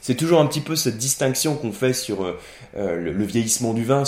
C'est 0.00 0.14
toujours 0.14 0.40
un 0.40 0.46
petit 0.46 0.62
peu 0.62 0.76
cette 0.76 0.96
distinction 0.96 1.56
qu'on 1.56 1.72
fait 1.72 1.92
sur 1.92 2.24
euh, 2.24 2.36
le, 2.74 3.24
vieillissement 3.24 3.74
du 3.74 3.84
vin 3.84 4.04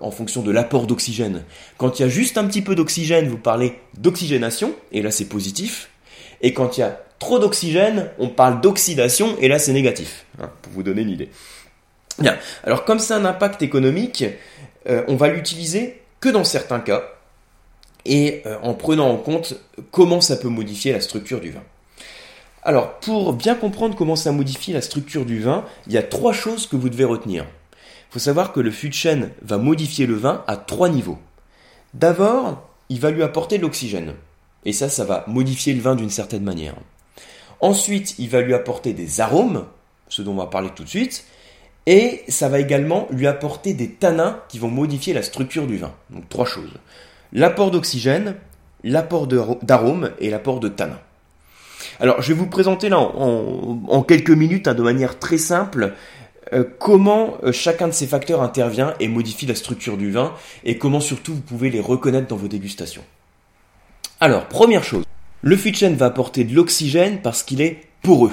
en 0.00 0.10
fonction 0.10 0.42
de 0.42 0.50
l'apport 0.50 0.88
d'oxygène. 0.88 1.44
Quand 1.78 1.98
il 1.98 2.02
y 2.02 2.04
a 2.04 2.08
juste 2.08 2.36
un 2.36 2.44
petit 2.44 2.62
peu 2.62 2.74
d'oxygène, 2.74 3.28
vous 3.28 3.38
parlez 3.38 3.78
d'oxygénation, 3.96 4.74
et 4.90 5.02
là 5.02 5.12
c'est 5.12 5.26
positif. 5.26 5.90
Et 6.40 6.52
quand 6.52 6.76
il 6.76 6.80
y 6.80 6.82
a 6.82 7.00
trop 7.22 7.38
d'oxygène, 7.38 8.10
on 8.18 8.28
parle 8.28 8.60
d'oxydation, 8.60 9.36
et 9.38 9.46
là 9.46 9.60
c'est 9.60 9.72
négatif, 9.72 10.26
hein, 10.40 10.50
pour 10.60 10.72
vous 10.72 10.82
donner 10.82 11.02
une 11.02 11.10
idée. 11.10 11.30
Bien, 12.18 12.36
alors 12.64 12.84
comme 12.84 12.98
c'est 12.98 13.14
un 13.14 13.24
impact 13.24 13.62
économique, 13.62 14.24
euh, 14.88 15.04
on 15.06 15.14
va 15.14 15.28
l'utiliser 15.28 16.02
que 16.18 16.28
dans 16.28 16.42
certains 16.42 16.80
cas, 16.80 17.04
et 18.04 18.42
euh, 18.44 18.56
en 18.64 18.74
prenant 18.74 19.08
en 19.08 19.18
compte 19.18 19.54
comment 19.92 20.20
ça 20.20 20.34
peut 20.34 20.48
modifier 20.48 20.92
la 20.92 21.00
structure 21.00 21.40
du 21.40 21.52
vin. 21.52 21.62
Alors, 22.64 22.98
pour 22.98 23.32
bien 23.34 23.54
comprendre 23.54 23.94
comment 23.94 24.16
ça 24.16 24.32
modifie 24.32 24.72
la 24.72 24.82
structure 24.82 25.24
du 25.24 25.40
vin, 25.40 25.64
il 25.86 25.92
y 25.92 25.98
a 25.98 26.02
trois 26.02 26.32
choses 26.32 26.66
que 26.66 26.74
vous 26.74 26.88
devez 26.88 27.04
retenir. 27.04 27.44
Il 27.72 28.12
faut 28.14 28.18
savoir 28.18 28.52
que 28.52 28.58
le 28.58 28.72
fût 28.72 28.88
de 28.88 28.94
chêne 28.94 29.30
va 29.42 29.58
modifier 29.58 30.06
le 30.06 30.14
vin 30.14 30.42
à 30.48 30.56
trois 30.56 30.88
niveaux. 30.88 31.18
D'abord, 31.94 32.68
il 32.88 32.98
va 32.98 33.12
lui 33.12 33.22
apporter 33.22 33.58
de 33.58 33.62
l'oxygène. 33.62 34.14
Et 34.64 34.72
ça, 34.72 34.88
ça 34.88 35.04
va 35.04 35.24
modifier 35.28 35.72
le 35.72 35.80
vin 35.80 35.94
d'une 35.94 36.10
certaine 36.10 36.42
manière. 36.42 36.74
Ensuite, 37.62 38.16
il 38.18 38.28
va 38.28 38.40
lui 38.40 38.54
apporter 38.54 38.92
des 38.92 39.20
arômes, 39.20 39.64
ce 40.08 40.20
dont 40.20 40.32
on 40.32 40.36
va 40.36 40.46
parler 40.46 40.70
tout 40.74 40.82
de 40.82 40.88
suite. 40.88 41.24
Et 41.86 42.22
ça 42.28 42.48
va 42.48 42.58
également 42.58 43.06
lui 43.10 43.28
apporter 43.28 43.72
des 43.72 43.88
tanins 43.88 44.40
qui 44.48 44.58
vont 44.58 44.68
modifier 44.68 45.14
la 45.14 45.22
structure 45.22 45.66
du 45.66 45.78
vin. 45.78 45.92
Donc 46.10 46.28
trois 46.28 46.44
choses. 46.44 46.72
L'apport 47.32 47.70
d'oxygène, 47.70 48.34
l'apport 48.82 49.26
d'arômes 49.26 50.10
et 50.18 50.28
l'apport 50.28 50.58
de 50.58 50.68
tanins. 50.68 51.00
Alors 52.00 52.20
je 52.20 52.32
vais 52.32 52.38
vous 52.38 52.48
présenter 52.48 52.88
là 52.88 52.98
en, 52.98 54.02
quelques 54.02 54.30
minutes, 54.30 54.66
hein, 54.66 54.74
de 54.74 54.82
manière 54.82 55.18
très 55.18 55.38
simple, 55.38 55.94
euh, 56.52 56.64
comment 56.78 57.36
euh, 57.44 57.52
chacun 57.52 57.88
de 57.88 57.92
ces 57.92 58.06
facteurs 58.06 58.42
intervient 58.42 58.94
et 59.00 59.08
modifie 59.08 59.46
la 59.46 59.54
structure 59.54 59.96
du 59.96 60.10
vin 60.10 60.34
et 60.64 60.78
comment 60.78 61.00
surtout 61.00 61.34
vous 61.34 61.40
pouvez 61.40 61.70
les 61.70 61.80
reconnaître 61.80 62.26
dans 62.26 62.36
vos 62.36 62.48
dégustations. 62.48 63.04
Alors, 64.20 64.46
première 64.46 64.84
chose, 64.84 65.04
le 65.42 65.56
fût 65.56 65.72
va 65.72 66.06
apporter 66.06 66.44
de 66.44 66.54
l'oxygène 66.54 67.18
parce 67.22 67.42
qu'il 67.42 67.60
est 67.60 67.80
poreux. 68.02 68.32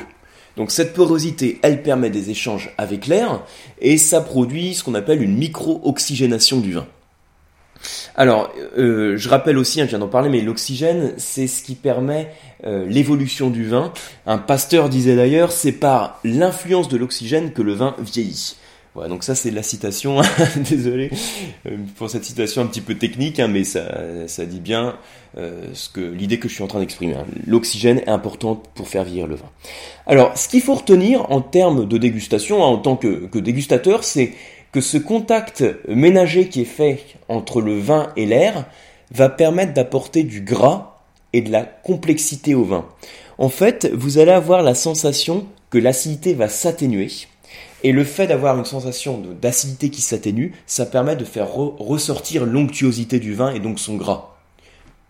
Donc 0.57 0.71
cette 0.71 0.93
porosité, 0.93 1.59
elle 1.61 1.81
permet 1.83 2.09
des 2.09 2.29
échanges 2.29 2.71
avec 2.77 3.07
l'air 3.07 3.43
et 3.81 3.97
ça 3.97 4.21
produit 4.21 4.73
ce 4.73 4.83
qu'on 4.83 4.95
appelle 4.95 5.21
une 5.21 5.37
micro-oxygénation 5.37 6.59
du 6.59 6.73
vin. 6.73 6.87
Alors, 8.15 8.51
euh, 8.77 9.15
je 9.15 9.29
rappelle 9.29 9.57
aussi, 9.57 9.79
hein, 9.79 9.85
je 9.85 9.91
viens 9.91 9.99
d'en 9.99 10.09
parler, 10.09 10.29
mais 10.29 10.41
l'oxygène, 10.41 11.13
c'est 11.17 11.47
ce 11.47 11.63
qui 11.63 11.75
permet 11.75 12.29
euh, 12.65 12.85
l'évolution 12.85 13.49
du 13.49 13.65
vin. 13.65 13.93
Un 14.25 14.37
pasteur 14.37 14.89
disait 14.89 15.15
d'ailleurs, 15.15 15.53
c'est 15.53 15.71
par 15.71 16.19
l'influence 16.25 16.89
de 16.89 16.97
l'oxygène 16.97 17.53
que 17.53 17.61
le 17.61 17.73
vin 17.73 17.95
vieillit. 17.99 18.57
Donc 19.07 19.23
ça 19.23 19.35
c'est 19.35 19.51
la 19.51 19.63
citation, 19.63 20.21
désolé 20.69 21.11
euh, 21.65 21.77
pour 21.97 22.09
cette 22.09 22.25
citation 22.25 22.61
un 22.61 22.65
petit 22.65 22.81
peu 22.81 22.95
technique, 22.95 23.39
hein, 23.39 23.47
mais 23.47 23.63
ça, 23.63 23.85
ça 24.27 24.45
dit 24.45 24.59
bien 24.59 24.97
euh, 25.37 25.67
ce 25.73 25.89
que 25.89 26.01
l'idée 26.01 26.39
que 26.39 26.49
je 26.49 26.55
suis 26.55 26.63
en 26.63 26.67
train 26.67 26.79
d'exprimer. 26.79 27.13
Hein. 27.13 27.25
L'oxygène 27.45 27.99
est 27.99 28.09
important 28.09 28.61
pour 28.75 28.87
faire 28.87 29.03
vieillir 29.03 29.27
le 29.27 29.35
vin. 29.35 29.49
Alors, 30.07 30.37
ce 30.37 30.49
qu'il 30.49 30.61
faut 30.61 30.75
retenir 30.75 31.29
en 31.31 31.41
termes 31.41 31.87
de 31.87 31.97
dégustation, 31.97 32.63
hein, 32.63 32.67
en 32.67 32.77
tant 32.77 32.95
que, 32.95 33.27
que 33.27 33.39
dégustateur, 33.39 34.03
c'est 34.03 34.33
que 34.71 34.81
ce 34.81 34.97
contact 34.97 35.63
ménager 35.87 36.47
qui 36.49 36.61
est 36.61 36.65
fait 36.65 36.99
entre 37.27 37.61
le 37.61 37.77
vin 37.77 38.11
et 38.15 38.25
l'air 38.25 38.65
va 39.11 39.29
permettre 39.29 39.73
d'apporter 39.73 40.23
du 40.23 40.41
gras 40.41 40.99
et 41.33 41.41
de 41.41 41.51
la 41.51 41.63
complexité 41.63 42.55
au 42.55 42.63
vin. 42.63 42.85
En 43.37 43.49
fait, 43.49 43.89
vous 43.93 44.17
allez 44.17 44.31
avoir 44.31 44.63
la 44.63 44.75
sensation 44.75 45.45
que 45.69 45.77
l'acidité 45.77 46.33
va 46.33 46.49
s'atténuer 46.49 47.09
et 47.83 47.91
le 47.91 48.03
fait 48.03 48.27
d'avoir 48.27 48.57
une 48.57 48.65
sensation 48.65 49.21
d'acidité 49.41 49.89
qui 49.89 50.01
s'atténue, 50.01 50.53
ça 50.67 50.85
permet 50.85 51.15
de 51.15 51.25
faire 51.25 51.51
ressortir 51.53 52.45
l'onctuosité 52.45 53.19
du 53.19 53.33
vin 53.33 53.51
et 53.53 53.59
donc 53.59 53.79
son 53.79 53.95
gras. 53.95 54.35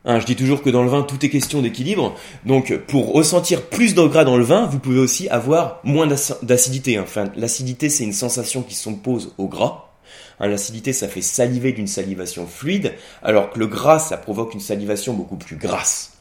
Hein, 0.06 0.20
je 0.20 0.26
dis 0.26 0.36
toujours 0.36 0.62
que 0.62 0.70
dans 0.70 0.84
le 0.84 0.90
vin, 0.90 1.04
tout 1.04 1.24
est 1.26 1.30
question 1.30 1.62
d'équilibre. 1.62 2.16
Donc, 2.46 2.76
pour 2.88 3.14
ressentir 3.14 3.64
plus 3.64 3.96
de 3.96 4.08
gras 4.08 4.24
dans 4.24 4.38
le 4.38 4.44
vin, 4.44 4.66
vous 4.66 4.80
pouvez 4.80 5.00
aussi 5.00 5.28
avoir 5.28 5.82
moins 5.84 6.08
d'acidité. 6.42 7.00
Enfin, 7.00 7.26
l'acidité, 7.36 7.90
c'est 7.90 8.06
une 8.06 8.14
sensation 8.14 8.62
qui 8.62 8.76
s'oppose 8.76 9.34
au 9.38 9.48
gras. 9.48 9.90
Hein, 10.40 10.48
l'acidité, 10.48 10.94
ça 10.94 11.10
fait 11.10 11.22
saliver 11.22 11.74
d'une 11.74 11.88
salivation 11.88 12.48
fluide, 12.48 12.94
alors 13.22 13.50
que 13.50 13.60
le 13.60 13.68
gras, 13.68 14.00
ça 14.00 14.16
provoque 14.16 14.54
une 14.54 14.62
salivation 14.62 15.14
beaucoup 15.14 15.36
plus 15.36 15.58
grasse. 15.58 16.14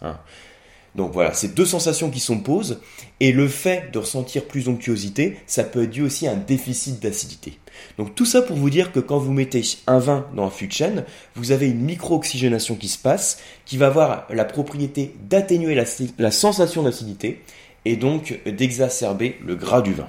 Donc 0.94 1.12
voilà, 1.12 1.32
c'est 1.34 1.54
deux 1.54 1.66
sensations 1.66 2.10
qui 2.10 2.20
s'opposent, 2.20 2.80
et 3.20 3.32
le 3.32 3.48
fait 3.48 3.92
de 3.92 3.98
ressentir 3.98 4.44
plus 4.44 4.64
d'onctuosité, 4.64 5.36
ça 5.46 5.64
peut 5.64 5.84
être 5.84 5.90
dû 5.90 6.02
aussi 6.02 6.26
à 6.26 6.32
un 6.32 6.36
déficit 6.36 7.00
d'acidité. 7.00 7.58
Donc 7.98 8.14
tout 8.14 8.24
ça 8.24 8.42
pour 8.42 8.56
vous 8.56 8.70
dire 8.70 8.90
que 8.92 9.00
quand 9.00 9.18
vous 9.18 9.32
mettez 9.32 9.62
un 9.86 9.98
vin 9.98 10.26
dans 10.34 10.46
un 10.46 10.50
fût 10.50 10.66
de 10.66 10.72
chêne, 10.72 11.04
vous 11.34 11.52
avez 11.52 11.68
une 11.68 11.80
micro-oxygénation 11.80 12.74
qui 12.74 12.88
se 12.88 12.98
passe, 12.98 13.38
qui 13.64 13.76
va 13.76 13.86
avoir 13.86 14.26
la 14.30 14.44
propriété 14.44 15.14
d'atténuer 15.28 15.74
la, 15.74 16.30
sensation 16.30 16.82
d'acidité, 16.82 17.42
et 17.84 17.96
donc 17.96 18.40
d'exacerber 18.46 19.36
le 19.44 19.54
gras 19.54 19.82
du 19.82 19.92
vin. 19.92 20.08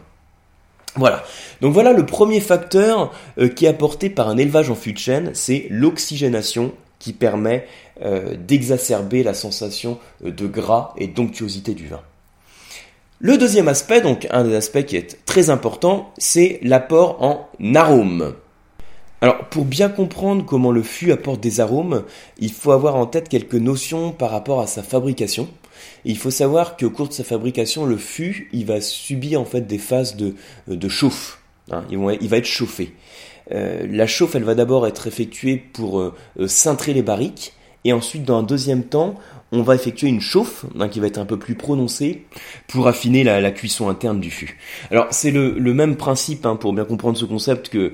Voilà. 0.96 1.24
Donc 1.62 1.74
voilà 1.74 1.94
le 1.94 2.06
premier 2.06 2.42
facteur 2.42 3.14
euh, 3.38 3.48
qui 3.48 3.66
est 3.66 3.70
apporté 3.70 4.10
par 4.10 4.28
un 4.28 4.38
élevage 4.38 4.72
en 4.72 4.76
fût 4.76 4.94
de 4.94 4.98
chêne, 4.98 5.32
c'est 5.34 5.68
l'oxygénation 5.70 6.74
qui 7.00 7.14
permet 7.14 7.66
euh, 8.02 8.36
d'exacerber 8.36 9.24
la 9.24 9.34
sensation 9.34 9.98
euh, 10.26 10.32
de 10.32 10.48
gras 10.48 10.94
et 10.98 11.08
d'onctuosité 11.08 11.74
du 11.74 11.88
vin. 11.88 12.02
Le 13.20 13.38
deuxième 13.38 13.68
aspect, 13.68 14.02
donc 14.02 14.28
un 14.32 14.44
des 14.44 14.56
aspects 14.56 14.84
qui 14.86 14.96
est 14.96 15.26
très 15.26 15.50
important, 15.50 16.14
c'est 16.18 16.60
l'apport 16.62 17.22
en 17.22 17.50
arômes. 17.76 18.34
Alors 19.22 19.50
pour 19.50 19.66
bien 19.66 19.90
comprendre 19.90 20.46
comment 20.46 20.72
le 20.72 20.84
fût 20.84 21.12
apporte 21.12 21.42
des 21.42 21.60
arômes, 21.60 22.04
il 22.38 22.54
faut 22.54 22.72
avoir 22.72 22.96
en 22.96 23.06
tête 23.06 23.28
quelques 23.28 23.56
notions 23.56 24.12
par 24.12 24.32
rapport 24.32 24.62
à 24.62 24.68
sa 24.68 24.84
fabrication. 24.84 25.50
il 26.06 26.18
faut 26.18 26.32
savoir 26.32 26.78
qu'au 26.78 26.90
cours 26.90 27.10
de 27.10 27.14
sa 27.14 27.26
fabrication, 27.26 27.86
le 27.86 27.98
fût, 27.98 28.50
il 28.54 28.66
va 28.66 28.80
subir 28.80 29.42
en 29.42 29.46
fait 29.46 29.68
des 29.68 29.78
phases 29.78 30.16
de, 30.16 30.36
de 30.68 30.90
chauffe. 30.90 31.40
Hein. 31.72 31.84
il, 31.92 32.30
va, 32.30 32.38
être 32.38 32.46
chauffé. 32.46 32.94
Euh, 33.52 33.88
la 33.90 34.08
chauffe, 34.08 34.36
elle 34.36 34.44
va 34.44 34.56
d'abord 34.56 34.88
être 34.88 35.08
effectuée 35.08 35.58
pour 35.58 36.14
cintrer 36.48 36.94
les 36.94 37.02
barriques, 37.02 37.54
Et 37.86 37.94
ensuite, 37.94 38.24
dans 38.24 38.40
un 38.40 38.44
deuxième 38.44 38.84
temps, 38.84 39.16
on 39.52 39.62
va 39.62 39.76
effectuer 39.76 40.08
une 40.08 40.22
chauffe 40.22 40.66
hein, 40.80 40.88
qui 40.90 41.00
va 41.00 41.08
être 41.08 41.18
un 41.18 41.26
peu 41.26 41.38
plus 41.38 41.56
prononcée 41.56 42.26
pour 42.68 42.88
affiner 42.88 43.24
la, 43.24 43.52
cuisson 43.52 43.90
interne 43.90 44.20
du 44.20 44.30
fût. 44.30 44.58
Alors 44.92 45.08
c'est 45.12 45.32
le, 45.32 45.74
même 45.74 45.96
principe 45.96 46.46
hein, 46.46 46.56
pour 46.56 46.74
bien 46.74 46.86
comprendre 46.86 47.18
ce 47.18 47.26
concept 47.26 47.70
que, 47.70 47.92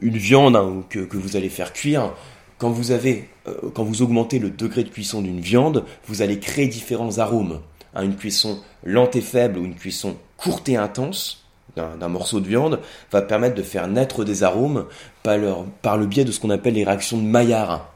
une 0.00 0.16
viande 0.16 0.56
hein, 0.56 0.84
que, 0.88 1.16
vous 1.16 1.36
allez 1.36 1.48
faire 1.48 1.72
cuire. 1.72 2.12
Quand 2.58 2.70
vous 2.70 2.90
avez, 2.90 3.28
euh, 3.46 3.54
quand 3.74 3.84
vous 3.84 4.02
augmentez 4.02 4.38
le 4.38 4.50
degré 4.50 4.84
de 4.84 4.90
cuisson 4.90 5.22
d'une 5.22 5.40
viande, 5.40 5.84
vous 6.06 6.22
allez 6.22 6.38
créer 6.38 6.66
différents 6.66 7.18
arômes. 7.18 7.60
une 7.94 8.16
cuisson 8.16 8.60
lente 8.84 9.16
et 9.16 9.22
faible 9.22 9.58
ou 9.58 9.64
une 9.64 9.74
cuisson 9.74 10.16
courte 10.36 10.68
et 10.68 10.76
intense 10.76 11.44
d'un 11.98 12.08
morceau 12.08 12.40
de 12.40 12.46
viande 12.46 12.80
va 13.12 13.22
permettre 13.22 13.54
de 13.54 13.62
faire 13.62 13.88
naître 13.88 14.24
des 14.24 14.42
arômes 14.42 14.86
par, 15.22 15.36
le 15.96 16.06
biais 16.06 16.24
de 16.24 16.32
ce 16.32 16.40
qu'on 16.40 16.50
appelle 16.50 16.74
les 16.74 16.84
réactions 16.84 17.18
de 17.18 17.22
Maillard. 17.22 17.92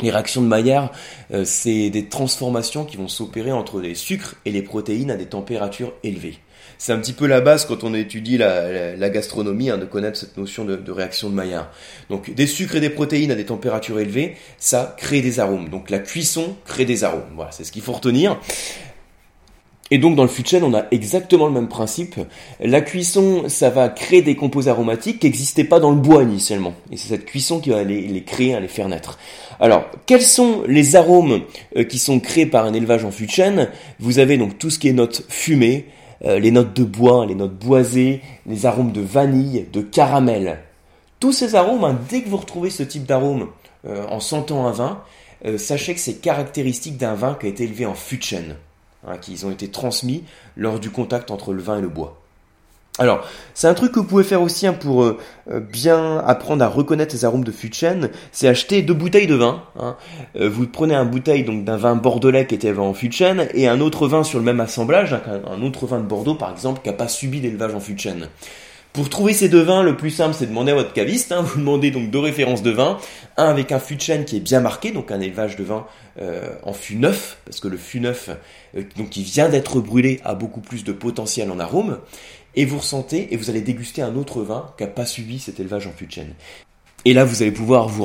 Les 0.00 0.10
réactions 0.10 0.42
de 0.42 0.46
Maillard, 0.46 0.92
euh, 1.32 1.44
c'est 1.44 1.90
des 1.90 2.06
transformations 2.06 2.84
qui 2.84 2.96
vont 2.96 3.08
s'opérer 3.08 3.50
entre 3.50 3.80
les 3.80 3.96
sucres 3.96 4.36
et 4.44 4.52
les 4.52 4.62
protéines 4.62 5.10
à 5.10 5.16
des 5.16 5.26
températures 5.26 5.92
élevées. 6.04 6.38
C'est 6.76 6.92
un 6.92 6.98
petit 6.98 7.12
peu 7.12 7.26
la 7.26 7.40
base 7.40 7.66
quand 7.66 7.82
on 7.82 7.92
étudie 7.92 8.38
la, 8.38 9.10
gastronomie, 9.10 9.70
hein, 9.70 9.78
de 9.78 9.84
connaître 9.84 10.16
cette 10.16 10.36
notion 10.36 10.64
de, 10.64 10.76
de, 10.76 10.92
réaction 10.92 11.28
de 11.28 11.34
Maillard. 11.34 11.72
Donc 12.10 12.32
des 12.32 12.46
sucres 12.46 12.76
et 12.76 12.80
des 12.80 12.90
protéines 12.90 13.32
à 13.32 13.34
des 13.34 13.46
températures 13.46 13.98
élevées, 13.98 14.36
ça 14.58 14.94
crée 14.96 15.20
des 15.20 15.40
arômes. 15.40 15.68
Donc 15.70 15.90
la 15.90 15.98
cuisson 15.98 16.56
crée 16.64 16.84
des 16.84 17.02
arômes. 17.02 17.22
Voilà, 17.34 17.50
c'est 17.50 17.64
ce 17.64 17.72
qu'il 17.72 17.82
faut 17.82 17.92
retenir. 17.92 18.38
Et 19.90 19.98
donc 19.98 20.16
dans 20.16 20.22
le 20.22 20.28
fût 20.28 20.44
on 20.62 20.74
a 20.74 20.84
exactement 20.90 21.46
le 21.46 21.52
même 21.52 21.68
principe. 21.68 22.16
La 22.60 22.80
cuisson, 22.80 23.44
ça 23.48 23.70
va 23.70 23.88
créer 23.88 24.22
des 24.22 24.36
composés 24.36 24.70
aromatiques 24.70 25.20
qui 25.20 25.26
n'existaient 25.26 25.64
pas 25.64 25.80
dans 25.80 25.90
le 25.90 25.96
bois 25.96 26.22
initialement. 26.22 26.74
Et 26.90 26.96
c'est 26.96 27.08
cette 27.08 27.24
cuisson 27.24 27.60
qui 27.60 27.70
va 27.70 27.84
les, 27.84 28.22
créer, 28.22 28.54
hein, 28.54 28.60
les 28.60 28.68
faire 28.68 28.88
naître. 28.88 29.18
Alors, 29.60 29.84
quels 30.06 30.22
sont 30.22 30.62
les 30.66 30.96
arômes 30.96 31.42
euh, 31.76 31.84
qui 31.84 31.98
sont 31.98 32.20
créés 32.20 32.46
par 32.46 32.64
un 32.64 32.74
élevage 32.74 33.04
en 33.04 33.10
fût 33.10 33.28
Vous 33.98 34.18
avez 34.18 34.36
donc 34.36 34.58
tout 34.58 34.70
ce 34.70 34.78
qui 34.78 34.88
est 34.88 34.92
notes 34.92 35.24
fumées, 35.28 35.86
euh, 36.24 36.38
les 36.38 36.50
notes 36.50 36.74
de 36.74 36.84
bois, 36.84 37.26
les 37.26 37.34
notes 37.34 37.58
boisées, 37.58 38.20
les 38.46 38.66
arômes 38.66 38.92
de 38.92 39.00
vanille, 39.00 39.66
de 39.72 39.80
caramel. 39.80 40.58
Tous 41.20 41.32
ces 41.32 41.54
arômes, 41.54 41.84
hein, 41.84 41.98
dès 42.08 42.22
que 42.22 42.28
vous 42.28 42.36
retrouvez 42.36 42.70
ce 42.70 42.82
type 42.82 43.04
d'arôme 43.04 43.48
euh, 43.86 44.06
en 44.08 44.20
sentant 44.20 44.66
un 44.66 44.72
vin, 44.72 45.02
sachez 45.56 45.94
que 45.94 46.00
c'est 46.00 46.20
caractéristique 46.20 46.96
d'un 46.96 47.14
vin 47.14 47.36
qui 47.38 47.46
a 47.46 47.48
été 47.48 47.62
élevé 47.62 47.86
en 47.86 47.94
fût 47.94 48.18
Hein, 49.06 49.16
qui 49.16 49.44
ont 49.44 49.50
été 49.52 49.68
transmis 49.68 50.24
lors 50.56 50.80
du 50.80 50.90
contact 50.90 51.30
entre 51.30 51.52
le 51.52 51.62
vin 51.62 51.78
et 51.78 51.80
le 51.80 51.88
bois. 51.88 52.18
Alors, 52.98 53.24
c'est 53.54 53.68
un 53.68 53.74
truc 53.74 53.92
que 53.92 54.00
vous 54.00 54.06
pouvez 54.06 54.24
faire 54.24 54.42
aussi 54.42 54.66
hein, 54.66 54.72
pour 54.72 55.04
euh, 55.04 55.16
euh, 55.52 55.60
bien 55.60 56.18
apprendre 56.26 56.64
à 56.64 56.68
reconnaître 56.68 57.14
les 57.14 57.24
arômes 57.24 57.44
de 57.44 57.52
fût 57.52 57.70
de 57.70 58.10
c'est 58.32 58.48
acheter 58.48 58.82
deux 58.82 58.94
bouteilles 58.94 59.28
de 59.28 59.36
vin. 59.36 59.62
Hein. 59.78 59.94
Euh, 60.34 60.48
vous 60.48 60.66
prenez 60.66 60.96
un 60.96 61.04
bouteille 61.04 61.44
donc 61.44 61.64
d'un 61.64 61.76
vin 61.76 61.94
bordelais 61.94 62.48
qui 62.48 62.56
était 62.56 62.76
en 62.76 62.92
fût 62.92 63.08
de 63.08 63.48
et 63.54 63.68
un 63.68 63.80
autre 63.80 64.08
vin 64.08 64.24
sur 64.24 64.40
le 64.40 64.44
même 64.44 64.58
assemblage, 64.58 65.14
un 65.14 65.62
autre 65.62 65.86
vin 65.86 66.00
de 66.00 66.06
Bordeaux 66.06 66.34
par 66.34 66.50
exemple 66.50 66.80
qui 66.82 66.88
n'a 66.88 66.96
pas 66.96 67.06
subi 67.06 67.40
d'élevage 67.40 67.76
en 67.76 67.80
fût 67.80 67.94
de. 67.94 68.28
Pour 68.98 69.08
trouver 69.08 69.32
ces 69.32 69.48
deux 69.48 69.62
vins, 69.62 69.84
le 69.84 69.96
plus 69.96 70.10
simple, 70.10 70.34
c'est 70.36 70.46
de 70.46 70.50
demander 70.50 70.72
à 70.72 70.74
votre 70.74 70.92
caviste. 70.92 71.30
Hein. 71.30 71.42
Vous 71.46 71.60
demandez 71.60 71.92
donc 71.92 72.10
deux 72.10 72.18
références 72.18 72.64
de 72.64 72.72
vin. 72.72 72.98
Un 73.36 73.44
avec 73.44 73.70
un 73.70 73.78
fût 73.78 73.94
de 73.94 74.00
chêne 74.00 74.24
qui 74.24 74.36
est 74.36 74.40
bien 74.40 74.58
marqué, 74.58 74.90
donc 74.90 75.12
un 75.12 75.20
élevage 75.20 75.54
de 75.54 75.62
vin 75.62 75.86
euh, 76.20 76.50
en 76.64 76.72
fût 76.72 76.96
neuf, 76.96 77.38
parce 77.44 77.60
que 77.60 77.68
le 77.68 77.76
fût 77.76 78.00
neuf, 78.00 78.28
euh, 78.76 78.82
qui 79.08 79.22
vient 79.22 79.48
d'être 79.48 79.80
brûlé, 79.80 80.20
a 80.24 80.34
beaucoup 80.34 80.60
plus 80.60 80.82
de 80.82 80.90
potentiel 80.90 81.52
en 81.52 81.60
arôme. 81.60 82.00
Et 82.56 82.64
vous 82.64 82.78
ressentez, 82.78 83.32
et 83.32 83.36
vous 83.36 83.50
allez 83.50 83.60
déguster 83.60 84.02
un 84.02 84.16
autre 84.16 84.42
vin 84.42 84.74
qui 84.76 84.82
n'a 84.82 84.88
pas 84.88 85.06
subi 85.06 85.38
cet 85.38 85.60
élevage 85.60 85.86
en 85.86 85.92
fût 85.92 86.06
de 86.06 86.12
chêne. 86.12 86.34
Et 87.04 87.14
là, 87.14 87.24
vous 87.24 87.40
allez 87.42 87.52
pouvoir 87.52 87.86
vous, 87.86 88.02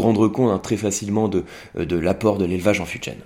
rendre 0.00 0.28
compte 0.28 0.52
hein, 0.52 0.60
très 0.60 0.76
facilement 0.76 1.26
de, 1.26 1.46
euh, 1.76 1.84
de 1.84 1.98
l'apport 1.98 2.38
de 2.38 2.44
l'élevage 2.44 2.80
en 2.80 2.84
fût 2.86 3.00
de 3.00 3.04
chêne. 3.04 3.22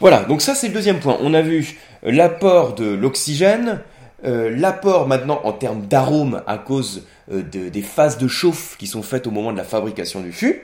Voilà, 0.00 0.24
donc 0.24 0.40
ça 0.40 0.54
c'est 0.54 0.68
le 0.68 0.74
deuxième 0.74 1.00
point. 1.00 1.18
On 1.20 1.34
a 1.34 1.42
vu 1.42 1.76
l'apport 2.02 2.74
de 2.74 2.86
l'oxygène, 2.86 3.82
euh, 4.24 4.50
l'apport 4.50 5.06
maintenant 5.06 5.40
en 5.44 5.52
termes 5.52 5.86
d'arôme 5.86 6.42
à 6.46 6.58
cause 6.58 7.06
euh, 7.32 7.42
des 7.42 7.82
phases 7.82 8.18
de 8.18 8.26
chauffe 8.26 8.76
qui 8.78 8.86
sont 8.86 9.02
faites 9.02 9.26
au 9.26 9.30
moment 9.30 9.52
de 9.52 9.56
la 9.56 9.64
fabrication 9.64 10.20
du 10.20 10.32
fût. 10.32 10.62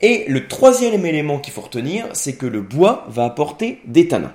Et 0.00 0.24
le 0.26 0.48
troisième 0.48 1.06
élément 1.06 1.38
qu'il 1.38 1.52
faut 1.52 1.60
retenir, 1.60 2.06
c'est 2.12 2.34
que 2.34 2.46
le 2.46 2.60
bois 2.60 3.04
va 3.08 3.24
apporter 3.24 3.80
des 3.86 4.08
tanins. 4.08 4.32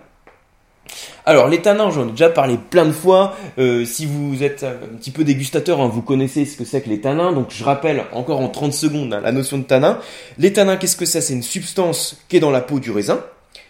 Alors 1.25 1.49
les 1.49 1.61
tanins, 1.61 1.91
j'en 1.91 2.07
ai 2.07 2.11
déjà 2.11 2.29
parlé 2.29 2.57
plein 2.57 2.85
de 2.85 2.93
fois. 2.93 3.35
Euh, 3.57 3.83
si 3.83 4.05
vous 4.05 4.43
êtes 4.43 4.63
un 4.63 4.95
petit 4.97 5.11
peu 5.11 5.25
dégustateur, 5.25 5.81
hein, 5.81 5.89
vous 5.91 6.01
connaissez 6.01 6.45
ce 6.45 6.55
que 6.55 6.63
c'est 6.63 6.81
que 6.81 6.89
les 6.89 7.01
tanins. 7.01 7.33
Donc 7.33 7.47
je 7.49 7.65
rappelle 7.65 8.03
encore 8.13 8.39
en 8.39 8.47
30 8.47 8.71
secondes 8.71 9.13
hein, 9.13 9.19
la 9.21 9.33
notion 9.33 9.57
de 9.57 9.63
tanin. 9.63 9.99
Les 10.37 10.53
tanins, 10.53 10.77
qu'est-ce 10.77 10.95
que 10.95 11.05
c'est? 11.05 11.19
C'est 11.19 11.33
une 11.33 11.43
substance 11.43 12.17
qui 12.29 12.37
est 12.37 12.39
dans 12.39 12.51
la 12.51 12.61
peau 12.61 12.79
du 12.79 12.91
raisin 12.91 13.19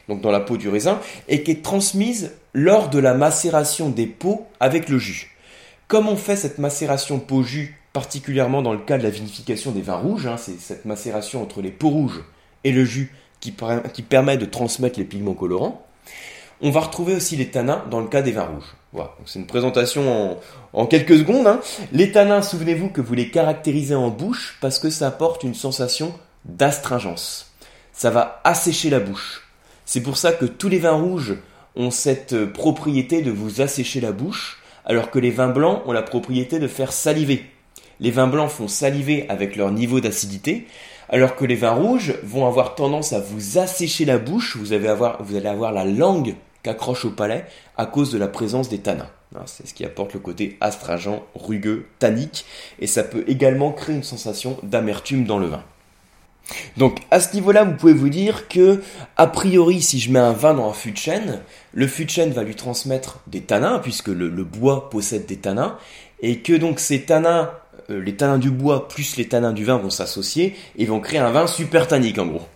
donc 0.08 0.22
dans 0.22 0.32
la 0.32 0.40
peau 0.40 0.58
du 0.58 0.70
raisin, 0.70 1.00
et 1.28 1.44
qui 1.44 1.52
est 1.52 1.64
transmise 1.64 2.32
lors 2.54 2.90
de 2.90 3.00
la 3.00 3.14
macération 3.14 3.90
des 3.90 4.08
peaux 4.08 4.48
avec 4.60 4.90
le 4.90 4.98
jus. 4.98 5.36
Comme 5.88 6.08
on 6.08 6.16
fait 6.16 6.36
cette 6.36 6.58
macération 6.58 7.20
peau-jus, 7.20 7.80
particulièrement 7.94 8.62
dans 8.62 8.74
le 8.74 8.80
cas 8.80 8.98
de 8.98 9.04
la 9.04 9.10
vinification 9.10 9.72
des 9.72 9.82
vins 9.82 9.98
rouges, 9.98 10.28
hein, 10.28 10.38
c'est 10.38 10.60
cette 10.60 10.86
macération 10.86 11.42
entre 11.42 11.62
les 11.62 11.72
peaux 11.72 11.90
rouges 11.90 12.24
et 12.64 12.72
le 12.72 12.86
jus 12.86 13.12
qui, 13.40 13.52
permet 13.52 14.38
de 14.38 14.46
transmettre 14.46 15.00
les 15.00 15.06
pigments 15.06 15.34
colorants, 15.34 15.86
on 16.62 16.72
va 16.72 16.80
retrouver 16.80 17.16
aussi 17.16 17.36
les 17.36 17.50
tanins 17.50 17.84
dans 17.90 18.00
le 18.00 18.08
cas 18.08 18.22
des 18.22 18.32
vins 18.32 18.46
rouges. 18.46 18.76
Voilà, 18.94 19.12
c'est 19.26 19.40
une 19.40 19.46
présentation 19.46 20.38
en, 20.74 20.86
quelques 20.88 21.18
secondes. 21.18 21.46
Hein. 21.46 21.60
Les 21.92 22.12
tanins, 22.12 22.42
souvenez-vous 22.42 22.90
que 22.90 23.02
vous 23.02 23.14
les 23.14 23.30
caractérisez 23.30 23.96
en 23.96 24.10
bouche 24.10 24.58
parce 24.60 24.80
que 24.80 24.90
ça 24.90 25.08
apporte 25.08 25.44
une 25.44 25.54
sensation 25.54 26.14
d'astringence. 26.46 27.52
Ça 27.94 28.10
va 28.10 28.42
assécher 28.44 28.90
la 28.90 29.00
bouche. 29.00 29.47
C'est 29.88 30.02
pour 30.02 30.18
ça 30.18 30.34
que 30.34 30.44
tous 30.44 30.68
les 30.68 30.80
vins 30.80 30.98
rouges 30.98 31.38
ont 31.78 31.92
cette 31.92 32.34
euh, 32.34 32.46
propriété 32.46 33.22
de 33.22 33.32
vous 33.32 33.62
assécher 33.62 34.02
la 34.02 34.12
bouche, 34.12 34.62
alors 34.84 35.10
que 35.10 35.18
les 35.18 35.32
vins 35.32 35.48
blancs 35.48 35.82
ont 35.86 35.94
la 35.94 36.02
propriété 36.02 36.60
de 36.60 36.68
faire 36.68 36.92
saliver. 36.92 37.46
Les 38.02 38.12
vins 38.12 38.28
blancs 38.28 38.50
font 38.50 38.68
saliver 38.68 39.26
avec 39.30 39.56
leur 39.56 39.72
niveau 39.72 40.02
d'acidité, 40.02 40.68
alors 41.08 41.38
que 41.38 41.46
les 41.46 41.56
vins 41.56 41.72
rouges 41.72 42.16
vont 42.22 42.46
avoir 42.46 42.76
tendance 42.76 43.14
à 43.14 43.22
vous 43.22 43.60
assécher 43.60 44.04
la 44.04 44.18
bouche, 44.18 44.58
vous, 44.58 44.74
allez 44.74 44.90
avoir, 44.90 45.72
la 45.72 45.86
langue 45.86 46.36
qu'accroche 46.64 47.06
au 47.06 47.12
palais 47.12 47.46
à 47.78 47.86
cause 47.86 48.12
de 48.12 48.18
la 48.18 48.28
présence 48.28 48.68
des 48.68 48.80
tanins. 48.80 49.10
Hein, 49.38 49.44
c'est 49.46 49.68
ce 49.68 49.74
qui 49.74 49.86
apporte 49.86 50.14
le 50.14 50.20
côté 50.20 50.58
astringent, 50.60 51.24
rugueux, 51.34 51.86
tannique, 51.98 52.46
et 52.80 52.88
ça 52.88 53.06
peut 53.06 53.24
également 53.28 53.72
créer 53.72 53.96
une 53.96 54.04
sensation 54.04 54.58
d'amertume 54.64 55.24
dans 55.24 55.40
le 55.40 55.48
vin. 55.48 55.64
Donc 56.78 57.00
à 57.12 57.20
ce 57.20 57.34
niveau-là, 57.34 57.64
vous 57.64 57.74
pouvez 57.74 57.94
vous 57.94 58.10
dire 58.10 58.48
que, 58.48 58.82
a 59.18 59.28
priori, 59.28 59.82
si 59.82 60.00
je 60.00 60.12
mets 60.12 60.20
un 60.20 60.34
vin 60.34 60.54
dans 60.54 60.70
un 60.70 60.74
fût 60.74 60.92
de 60.92 60.98
chêne, 60.98 61.42
le 61.74 61.88
fût 61.88 62.06
de 62.06 62.10
chêne 62.10 62.32
va 62.32 62.44
lui 62.44 62.56
transmettre 62.56 63.20
des 63.28 63.42
tanins, 63.42 63.80
puisque 63.80 64.08
le, 64.08 64.30
bois 64.44 64.90
possède 64.90 65.26
des 65.26 65.38
tanins, 65.38 65.78
et 66.22 66.40
que 66.40 66.54
donc 66.54 66.80
ces 66.80 67.04
tanins, 67.04 67.52
euh, 67.90 68.02
les 68.02 68.16
tanins 68.16 68.38
du 68.38 68.50
bois 68.50 68.88
plus 68.88 69.18
les 69.18 69.28
tanins 69.28 69.54
du 69.54 69.66
vin 69.66 69.78
vont 69.78 69.90
s'associer 69.90 70.56
et 70.78 70.86
vont 70.86 71.00
créer 71.00 71.20
un 71.20 71.32
vin 71.32 71.48
super 71.48 71.88
tannique 71.88 72.20
en 72.20 72.28
gros. 72.28 72.48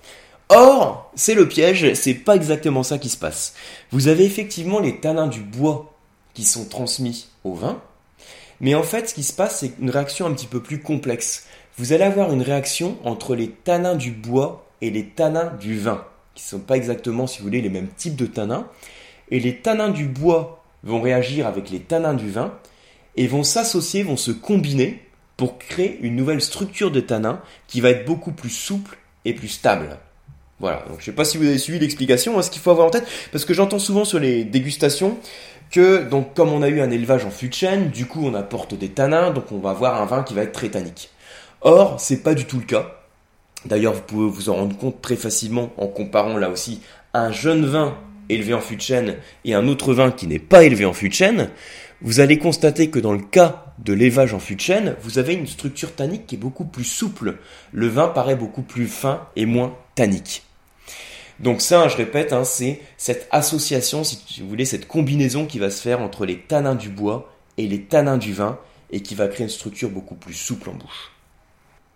Or, 0.49 1.11
c'est 1.15 1.33
le 1.33 1.47
piège, 1.47 1.93
c'est 1.93 2.13
pas 2.13 2.35
exactement 2.35 2.83
ça 2.83 2.97
qui 2.97 3.09
se 3.09 3.17
passe. 3.17 3.53
Vous 3.91 4.07
avez 4.07 4.25
effectivement 4.25 4.79
les 4.79 4.99
tanins 4.99 5.27
du 5.27 5.39
bois 5.39 5.93
qui 6.33 6.43
sont 6.43 6.65
transmis 6.65 7.27
au 7.43 7.53
vin, 7.53 7.81
mais 8.61 8.75
en 8.75 8.83
fait, 8.83 9.09
ce 9.09 9.15
qui 9.15 9.23
se 9.23 9.33
passe, 9.33 9.59
c'est 9.59 9.73
une 9.79 9.89
réaction 9.89 10.27
un 10.27 10.33
petit 10.33 10.45
peu 10.45 10.61
plus 10.61 10.79
complexe 10.79 11.47
vous 11.77 11.93
allez 11.93 12.03
avoir 12.03 12.31
une 12.31 12.41
réaction 12.41 12.97
entre 13.03 13.35
les 13.35 13.49
tanins 13.49 13.95
du 13.95 14.11
bois 14.11 14.67
et 14.81 14.89
les 14.89 15.05
tanins 15.05 15.53
du 15.59 15.77
vin, 15.77 16.05
qui 16.35 16.43
ne 16.45 16.49
sont 16.49 16.59
pas 16.59 16.75
exactement, 16.77 17.27
si 17.27 17.39
vous 17.39 17.45
voulez, 17.45 17.61
les 17.61 17.69
mêmes 17.69 17.89
types 17.95 18.15
de 18.15 18.25
tanins. 18.25 18.67
Et 19.29 19.39
les 19.39 19.57
tanins 19.57 19.89
du 19.89 20.07
bois 20.07 20.63
vont 20.83 21.01
réagir 21.01 21.47
avec 21.47 21.69
les 21.69 21.79
tanins 21.79 22.13
du 22.13 22.29
vin 22.29 22.53
et 23.15 23.27
vont 23.27 23.43
s'associer, 23.43 24.03
vont 24.03 24.17
se 24.17 24.31
combiner 24.31 25.01
pour 25.37 25.57
créer 25.57 25.99
une 26.01 26.15
nouvelle 26.15 26.41
structure 26.41 26.91
de 26.91 26.99
tanins 26.99 27.41
qui 27.67 27.81
va 27.81 27.89
être 27.89 28.05
beaucoup 28.05 28.31
plus 28.31 28.49
souple 28.49 28.97
et 29.25 29.33
plus 29.33 29.47
stable. 29.47 29.97
Voilà, 30.59 30.83
donc 30.87 30.97
je 30.97 31.01
ne 31.01 31.05
sais 31.05 31.11
pas 31.13 31.25
si 31.25 31.37
vous 31.37 31.47
avez 31.47 31.57
suivi 31.57 31.79
l'explication, 31.79 32.37
hein, 32.37 32.43
ce 32.43 32.51
qu'il 32.51 32.61
faut 32.61 32.69
avoir 32.69 32.87
en 32.87 32.91
tête, 32.91 33.07
parce 33.31 33.45
que 33.45 33.53
j'entends 33.53 33.79
souvent 33.79 34.05
sur 34.05 34.19
les 34.19 34.43
dégustations 34.43 35.17
que, 35.71 36.03
donc 36.03 36.35
comme 36.35 36.49
on 36.49 36.61
a 36.61 36.69
eu 36.69 36.81
un 36.81 36.91
élevage 36.91 37.25
en 37.25 37.31
fût 37.31 37.49
de 37.49 37.53
chêne, 37.53 37.89
du 37.89 38.05
coup 38.05 38.23
on 38.23 38.35
apporte 38.35 38.75
des 38.75 38.89
tanins, 38.89 39.31
donc 39.31 39.51
on 39.51 39.57
va 39.57 39.71
avoir 39.71 39.99
un 39.99 40.05
vin 40.05 40.21
qui 40.21 40.35
va 40.35 40.43
être 40.43 40.51
très 40.51 40.69
tannique. 40.69 41.09
Or, 41.61 41.99
c'est 41.99 42.23
pas 42.23 42.33
du 42.33 42.45
tout 42.45 42.57
le 42.57 42.65
cas. 42.65 42.97
D'ailleurs, 43.65 43.93
vous 43.93 44.01
pouvez 44.01 44.29
vous 44.29 44.49
en 44.49 44.55
rendre 44.55 44.77
compte 44.77 45.01
très 45.01 45.15
facilement 45.15 45.71
en 45.77 45.87
comparant 45.87 46.37
là 46.37 46.49
aussi 46.49 46.81
un 47.13 47.31
jeune 47.31 47.65
vin 47.65 47.97
élevé 48.29 48.55
en 48.55 48.61
fût 48.61 48.77
de 48.77 48.81
chêne 48.81 49.17
et 49.45 49.53
un 49.53 49.67
autre 49.67 49.93
vin 49.93 50.09
qui 50.09 50.25
n'est 50.25 50.39
pas 50.39 50.63
élevé 50.63 50.85
en 50.85 50.93
fût 50.93 51.09
de 51.09 51.13
chêne. 51.13 51.51
Vous 52.01 52.19
allez 52.19 52.39
constater 52.39 52.89
que 52.89 52.97
dans 52.97 53.13
le 53.13 53.21
cas 53.21 53.65
de 53.77 53.93
l'élevage 53.93 54.33
en 54.33 54.39
fût 54.39 54.55
de 54.55 54.61
chêne, 54.61 54.95
vous 55.03 55.19
avez 55.19 55.35
une 55.35 55.45
structure 55.45 55.93
tannique 55.93 56.25
qui 56.25 56.35
est 56.35 56.39
beaucoup 56.39 56.65
plus 56.65 56.83
souple. 56.83 57.37
Le 57.71 57.87
vin 57.87 58.07
paraît 58.07 58.35
beaucoup 58.35 58.63
plus 58.63 58.87
fin 58.87 59.27
et 59.35 59.45
moins 59.45 59.75
tannique. 59.93 60.43
Donc 61.39 61.61
ça, 61.61 61.87
je 61.87 61.97
répète, 61.97 62.33
hein, 62.33 62.43
c'est 62.43 62.79
cette 62.97 63.27
association, 63.29 64.03
si 64.03 64.41
vous 64.41 64.49
voulez, 64.49 64.65
cette 64.65 64.87
combinaison 64.87 65.45
qui 65.45 65.59
va 65.59 65.69
se 65.69 65.81
faire 65.81 66.01
entre 66.01 66.25
les 66.25 66.39
tanins 66.39 66.75
du 66.75 66.89
bois 66.89 67.31
et 67.57 67.67
les 67.67 67.83
tanins 67.83 68.17
du 68.17 68.33
vin 68.33 68.57
et 68.91 69.01
qui 69.01 69.13
va 69.13 69.27
créer 69.27 69.43
une 69.43 69.49
structure 69.49 69.89
beaucoup 69.89 70.15
plus 70.15 70.33
souple 70.33 70.69
en 70.69 70.73
bouche. 70.73 71.11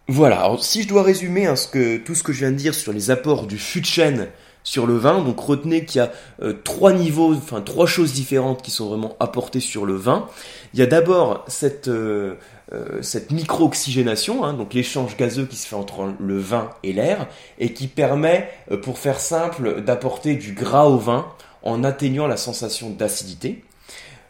Voilà, 0.08 0.42
alors 0.42 0.64
si 0.64 0.84
je 0.84 0.88
dois 0.88 1.02
résumer 1.02 1.48
hein, 1.48 1.56
ce 1.56 1.68
que, 1.68 1.98
tout 1.98 2.14
ce 2.14 2.22
que 2.22 2.32
je 2.32 2.40
viens 2.42 2.52
de 2.52 2.58
dire 2.58 2.76
sur 2.76 2.94
les 2.94 3.10
apports 3.10 3.48
du 3.48 3.58
fût 3.58 3.82
de 3.82 3.88
chêne 3.88 4.28
sur 4.64 4.86
le 4.86 4.98
vin, 4.98 5.24
donc 5.24 5.40
retenez 5.40 5.84
qu'il 5.84 5.98
y 5.98 6.04
a 6.04 6.12
euh, 6.44 6.54
trois 6.64 6.94
niveaux, 6.94 7.34
enfin 7.34 7.62
trois 7.62 7.88
choses 7.88 8.14
différentes 8.14 8.62
qui 8.62 8.70
sont 8.70 8.88
vraiment 8.88 9.16
apportées 9.20 9.60
sur 9.60 9.84
le 9.84 9.96
vin. 9.96 10.28
Il 10.76 10.80
y 10.80 10.84
a 10.84 10.86
d'abord 10.86 11.44
cette, 11.48 11.88
euh, 11.88 12.36
euh, 12.72 13.02
micro-oxygénation, 13.32 14.44
hein, 14.44 14.54
donc 14.54 14.76
l'échange 14.76 15.18
gazeux 15.18 15.48
qui 15.48 15.56
se 15.56 15.66
fait 15.66 15.76
entre 15.76 16.14
le 16.20 16.38
vin 16.38 16.70
et 16.84 16.94
l'air, 16.94 17.28
et 17.58 17.74
qui 17.74 17.88
permet, 17.88 18.50
pour 18.84 19.00
faire 19.00 19.20
simple, 19.20 19.82
d'apporter 19.82 20.36
du 20.36 20.54
gras 20.54 20.86
au 20.86 20.98
vin 20.98 21.26
en 21.64 21.84
atténuant 21.84 22.28
la 22.28 22.38
sensation 22.38 22.92
d'acidité. 22.92 23.64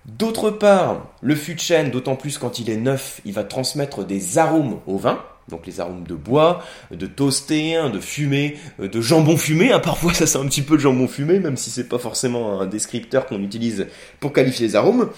D'autre 0.05 0.51
part, 0.51 1.05
le 1.22 1.36
fût 1.36 1.55
de 1.55 1.60
chêne, 1.60 1.91
d'autant 1.91 2.15
plus 2.15 2.38
quand 2.38 2.60
il 2.60 2.70
est 2.70 2.77
neuf, 2.77 3.20
il 3.25 3.34
va 3.34 3.44
transmettre 3.44 4.05
des 4.05 4.38
arômes 4.38 4.79
au 4.86 4.98
vin, 4.98 5.20
donc 5.49 5.67
les 5.67 5.79
arômes 5.79 6.05
de 6.07 6.15
bois, 6.15 6.63
de 6.91 7.05
toasté, 7.05 7.75
hein, 7.75 7.89
de 7.89 7.99
fumé, 7.99 8.57
euh, 8.79 8.87
de 8.87 9.01
jambon 9.01 9.37
fumé. 9.37 9.71
Hein, 9.71 9.79
parfois 9.79 10.13
ça 10.13 10.25
sent 10.25 10.39
un 10.39 10.47
petit 10.47 10.61
peu 10.61 10.75
de 10.75 10.81
jambon 10.81 11.07
fumé, 11.07 11.39
même 11.39 11.57
si 11.57 11.69
c'est 11.69 11.87
pas 11.87 11.99
forcément 11.99 12.61
un 12.61 12.65
descripteur 12.65 13.25
qu'on 13.25 13.41
utilise 13.41 13.87
pour 14.19 14.33
qualifier 14.33 14.67
les 14.67 14.75
arômes. 14.75 15.09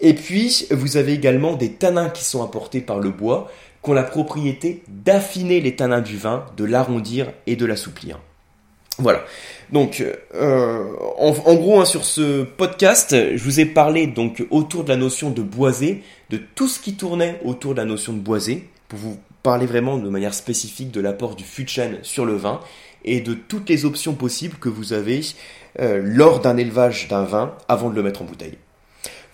Et 0.00 0.14
puis 0.14 0.66
vous 0.70 0.96
avez 0.96 1.12
également 1.12 1.54
des 1.54 1.72
tanins 1.72 2.10
qui 2.10 2.24
sont 2.24 2.42
apportés 2.42 2.80
par 2.80 2.98
le 2.98 3.10
bois, 3.10 3.50
qui 3.84 3.90
ont 3.90 3.94
la 3.94 4.02
propriété 4.02 4.82
d'affiner 4.88 5.60
les 5.60 5.76
tanins 5.76 6.00
du 6.00 6.16
vin, 6.16 6.46
de 6.56 6.64
l'arrondir 6.64 7.32
et 7.46 7.56
de 7.56 7.66
l'assouplir. 7.66 8.18
Voilà. 8.98 9.24
Donc, 9.72 10.04
euh, 10.34 10.84
en, 11.16 11.54
gros, 11.54 11.80
hein, 11.80 11.86
sur 11.86 12.04
ce 12.04 12.42
podcast, 12.42 13.12
je 13.12 13.42
vous 13.42 13.58
ai 13.58 13.64
parlé 13.64 14.06
donc 14.06 14.44
autour 14.50 14.84
de 14.84 14.90
la 14.90 14.96
notion 14.96 15.30
de 15.30 15.40
boisé, 15.40 16.02
de 16.28 16.36
tout 16.36 16.68
ce 16.68 16.78
qui 16.78 16.94
tournait 16.94 17.40
autour 17.44 17.72
de 17.72 17.78
la 17.78 17.86
notion 17.86 18.12
de 18.12 18.18
boisé, 18.18 18.68
pour 18.88 18.98
vous 18.98 19.16
parler 19.42 19.66
vraiment 19.66 19.98
de 19.98 20.08
manière 20.08 20.34
spécifique 20.34 20.90
de 20.90 21.00
l'apport 21.00 21.36
du 21.36 21.44
chêne 21.66 21.98
sur 22.02 22.24
le 22.24 22.34
vin 22.34 22.60
et 23.04 23.20
de 23.20 23.34
toutes 23.34 23.68
les 23.68 23.84
options 23.84 24.14
possibles 24.14 24.56
que 24.58 24.68
vous 24.68 24.92
avez 24.92 25.20
euh, 25.80 26.00
lors 26.04 26.40
d'un 26.40 26.56
élevage 26.56 27.08
d'un 27.08 27.24
vin 27.24 27.54
avant 27.68 27.90
de 27.90 27.96
le 27.96 28.02
mettre 28.02 28.22
en 28.22 28.24
bouteille. 28.24 28.58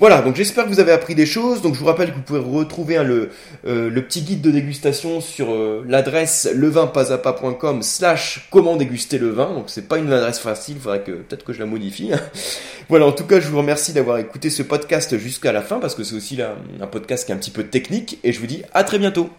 Voilà, 0.00 0.22
donc 0.22 0.36
j'espère 0.36 0.64
que 0.64 0.68
vous 0.68 0.78
avez 0.78 0.92
appris 0.92 1.16
des 1.16 1.26
choses. 1.26 1.60
Donc 1.60 1.74
je 1.74 1.80
vous 1.80 1.86
rappelle 1.86 2.10
que 2.10 2.14
vous 2.14 2.22
pouvez 2.22 2.38
retrouver 2.38 2.96
hein, 2.96 3.02
le, 3.02 3.30
euh, 3.66 3.90
le, 3.90 4.02
petit 4.02 4.22
guide 4.22 4.40
de 4.40 4.52
dégustation 4.52 5.20
sur 5.20 5.52
euh, 5.52 5.84
l'adresse 5.88 6.48
levinpasapa.com 6.54 7.82
slash 7.82 8.46
comment 8.52 8.76
déguster 8.76 9.18
le 9.18 9.30
vin. 9.30 9.52
Donc 9.52 9.64
c'est 9.66 9.88
pas 9.88 9.98
une 9.98 10.12
adresse 10.12 10.38
facile, 10.38 10.76
il 10.76 10.80
faudrait 10.80 11.02
que 11.02 11.10
peut-être 11.10 11.42
que 11.42 11.52
je 11.52 11.58
la 11.58 11.66
modifie. 11.66 12.12
voilà, 12.88 13.06
en 13.06 13.12
tout 13.12 13.24
cas 13.24 13.40
je 13.40 13.48
vous 13.48 13.58
remercie 13.58 13.92
d'avoir 13.92 14.18
écouté 14.18 14.50
ce 14.50 14.62
podcast 14.62 15.18
jusqu'à 15.18 15.50
la 15.50 15.62
fin 15.62 15.80
parce 15.80 15.96
que 15.96 16.04
c'est 16.04 16.14
aussi 16.14 16.36
là, 16.36 16.54
un 16.80 16.86
podcast 16.86 17.26
qui 17.26 17.32
est 17.32 17.34
un 17.34 17.38
petit 17.38 17.50
peu 17.50 17.64
technique 17.64 18.20
et 18.22 18.32
je 18.32 18.38
vous 18.38 18.46
dis 18.46 18.62
à 18.74 18.84
très 18.84 19.00
bientôt. 19.00 19.30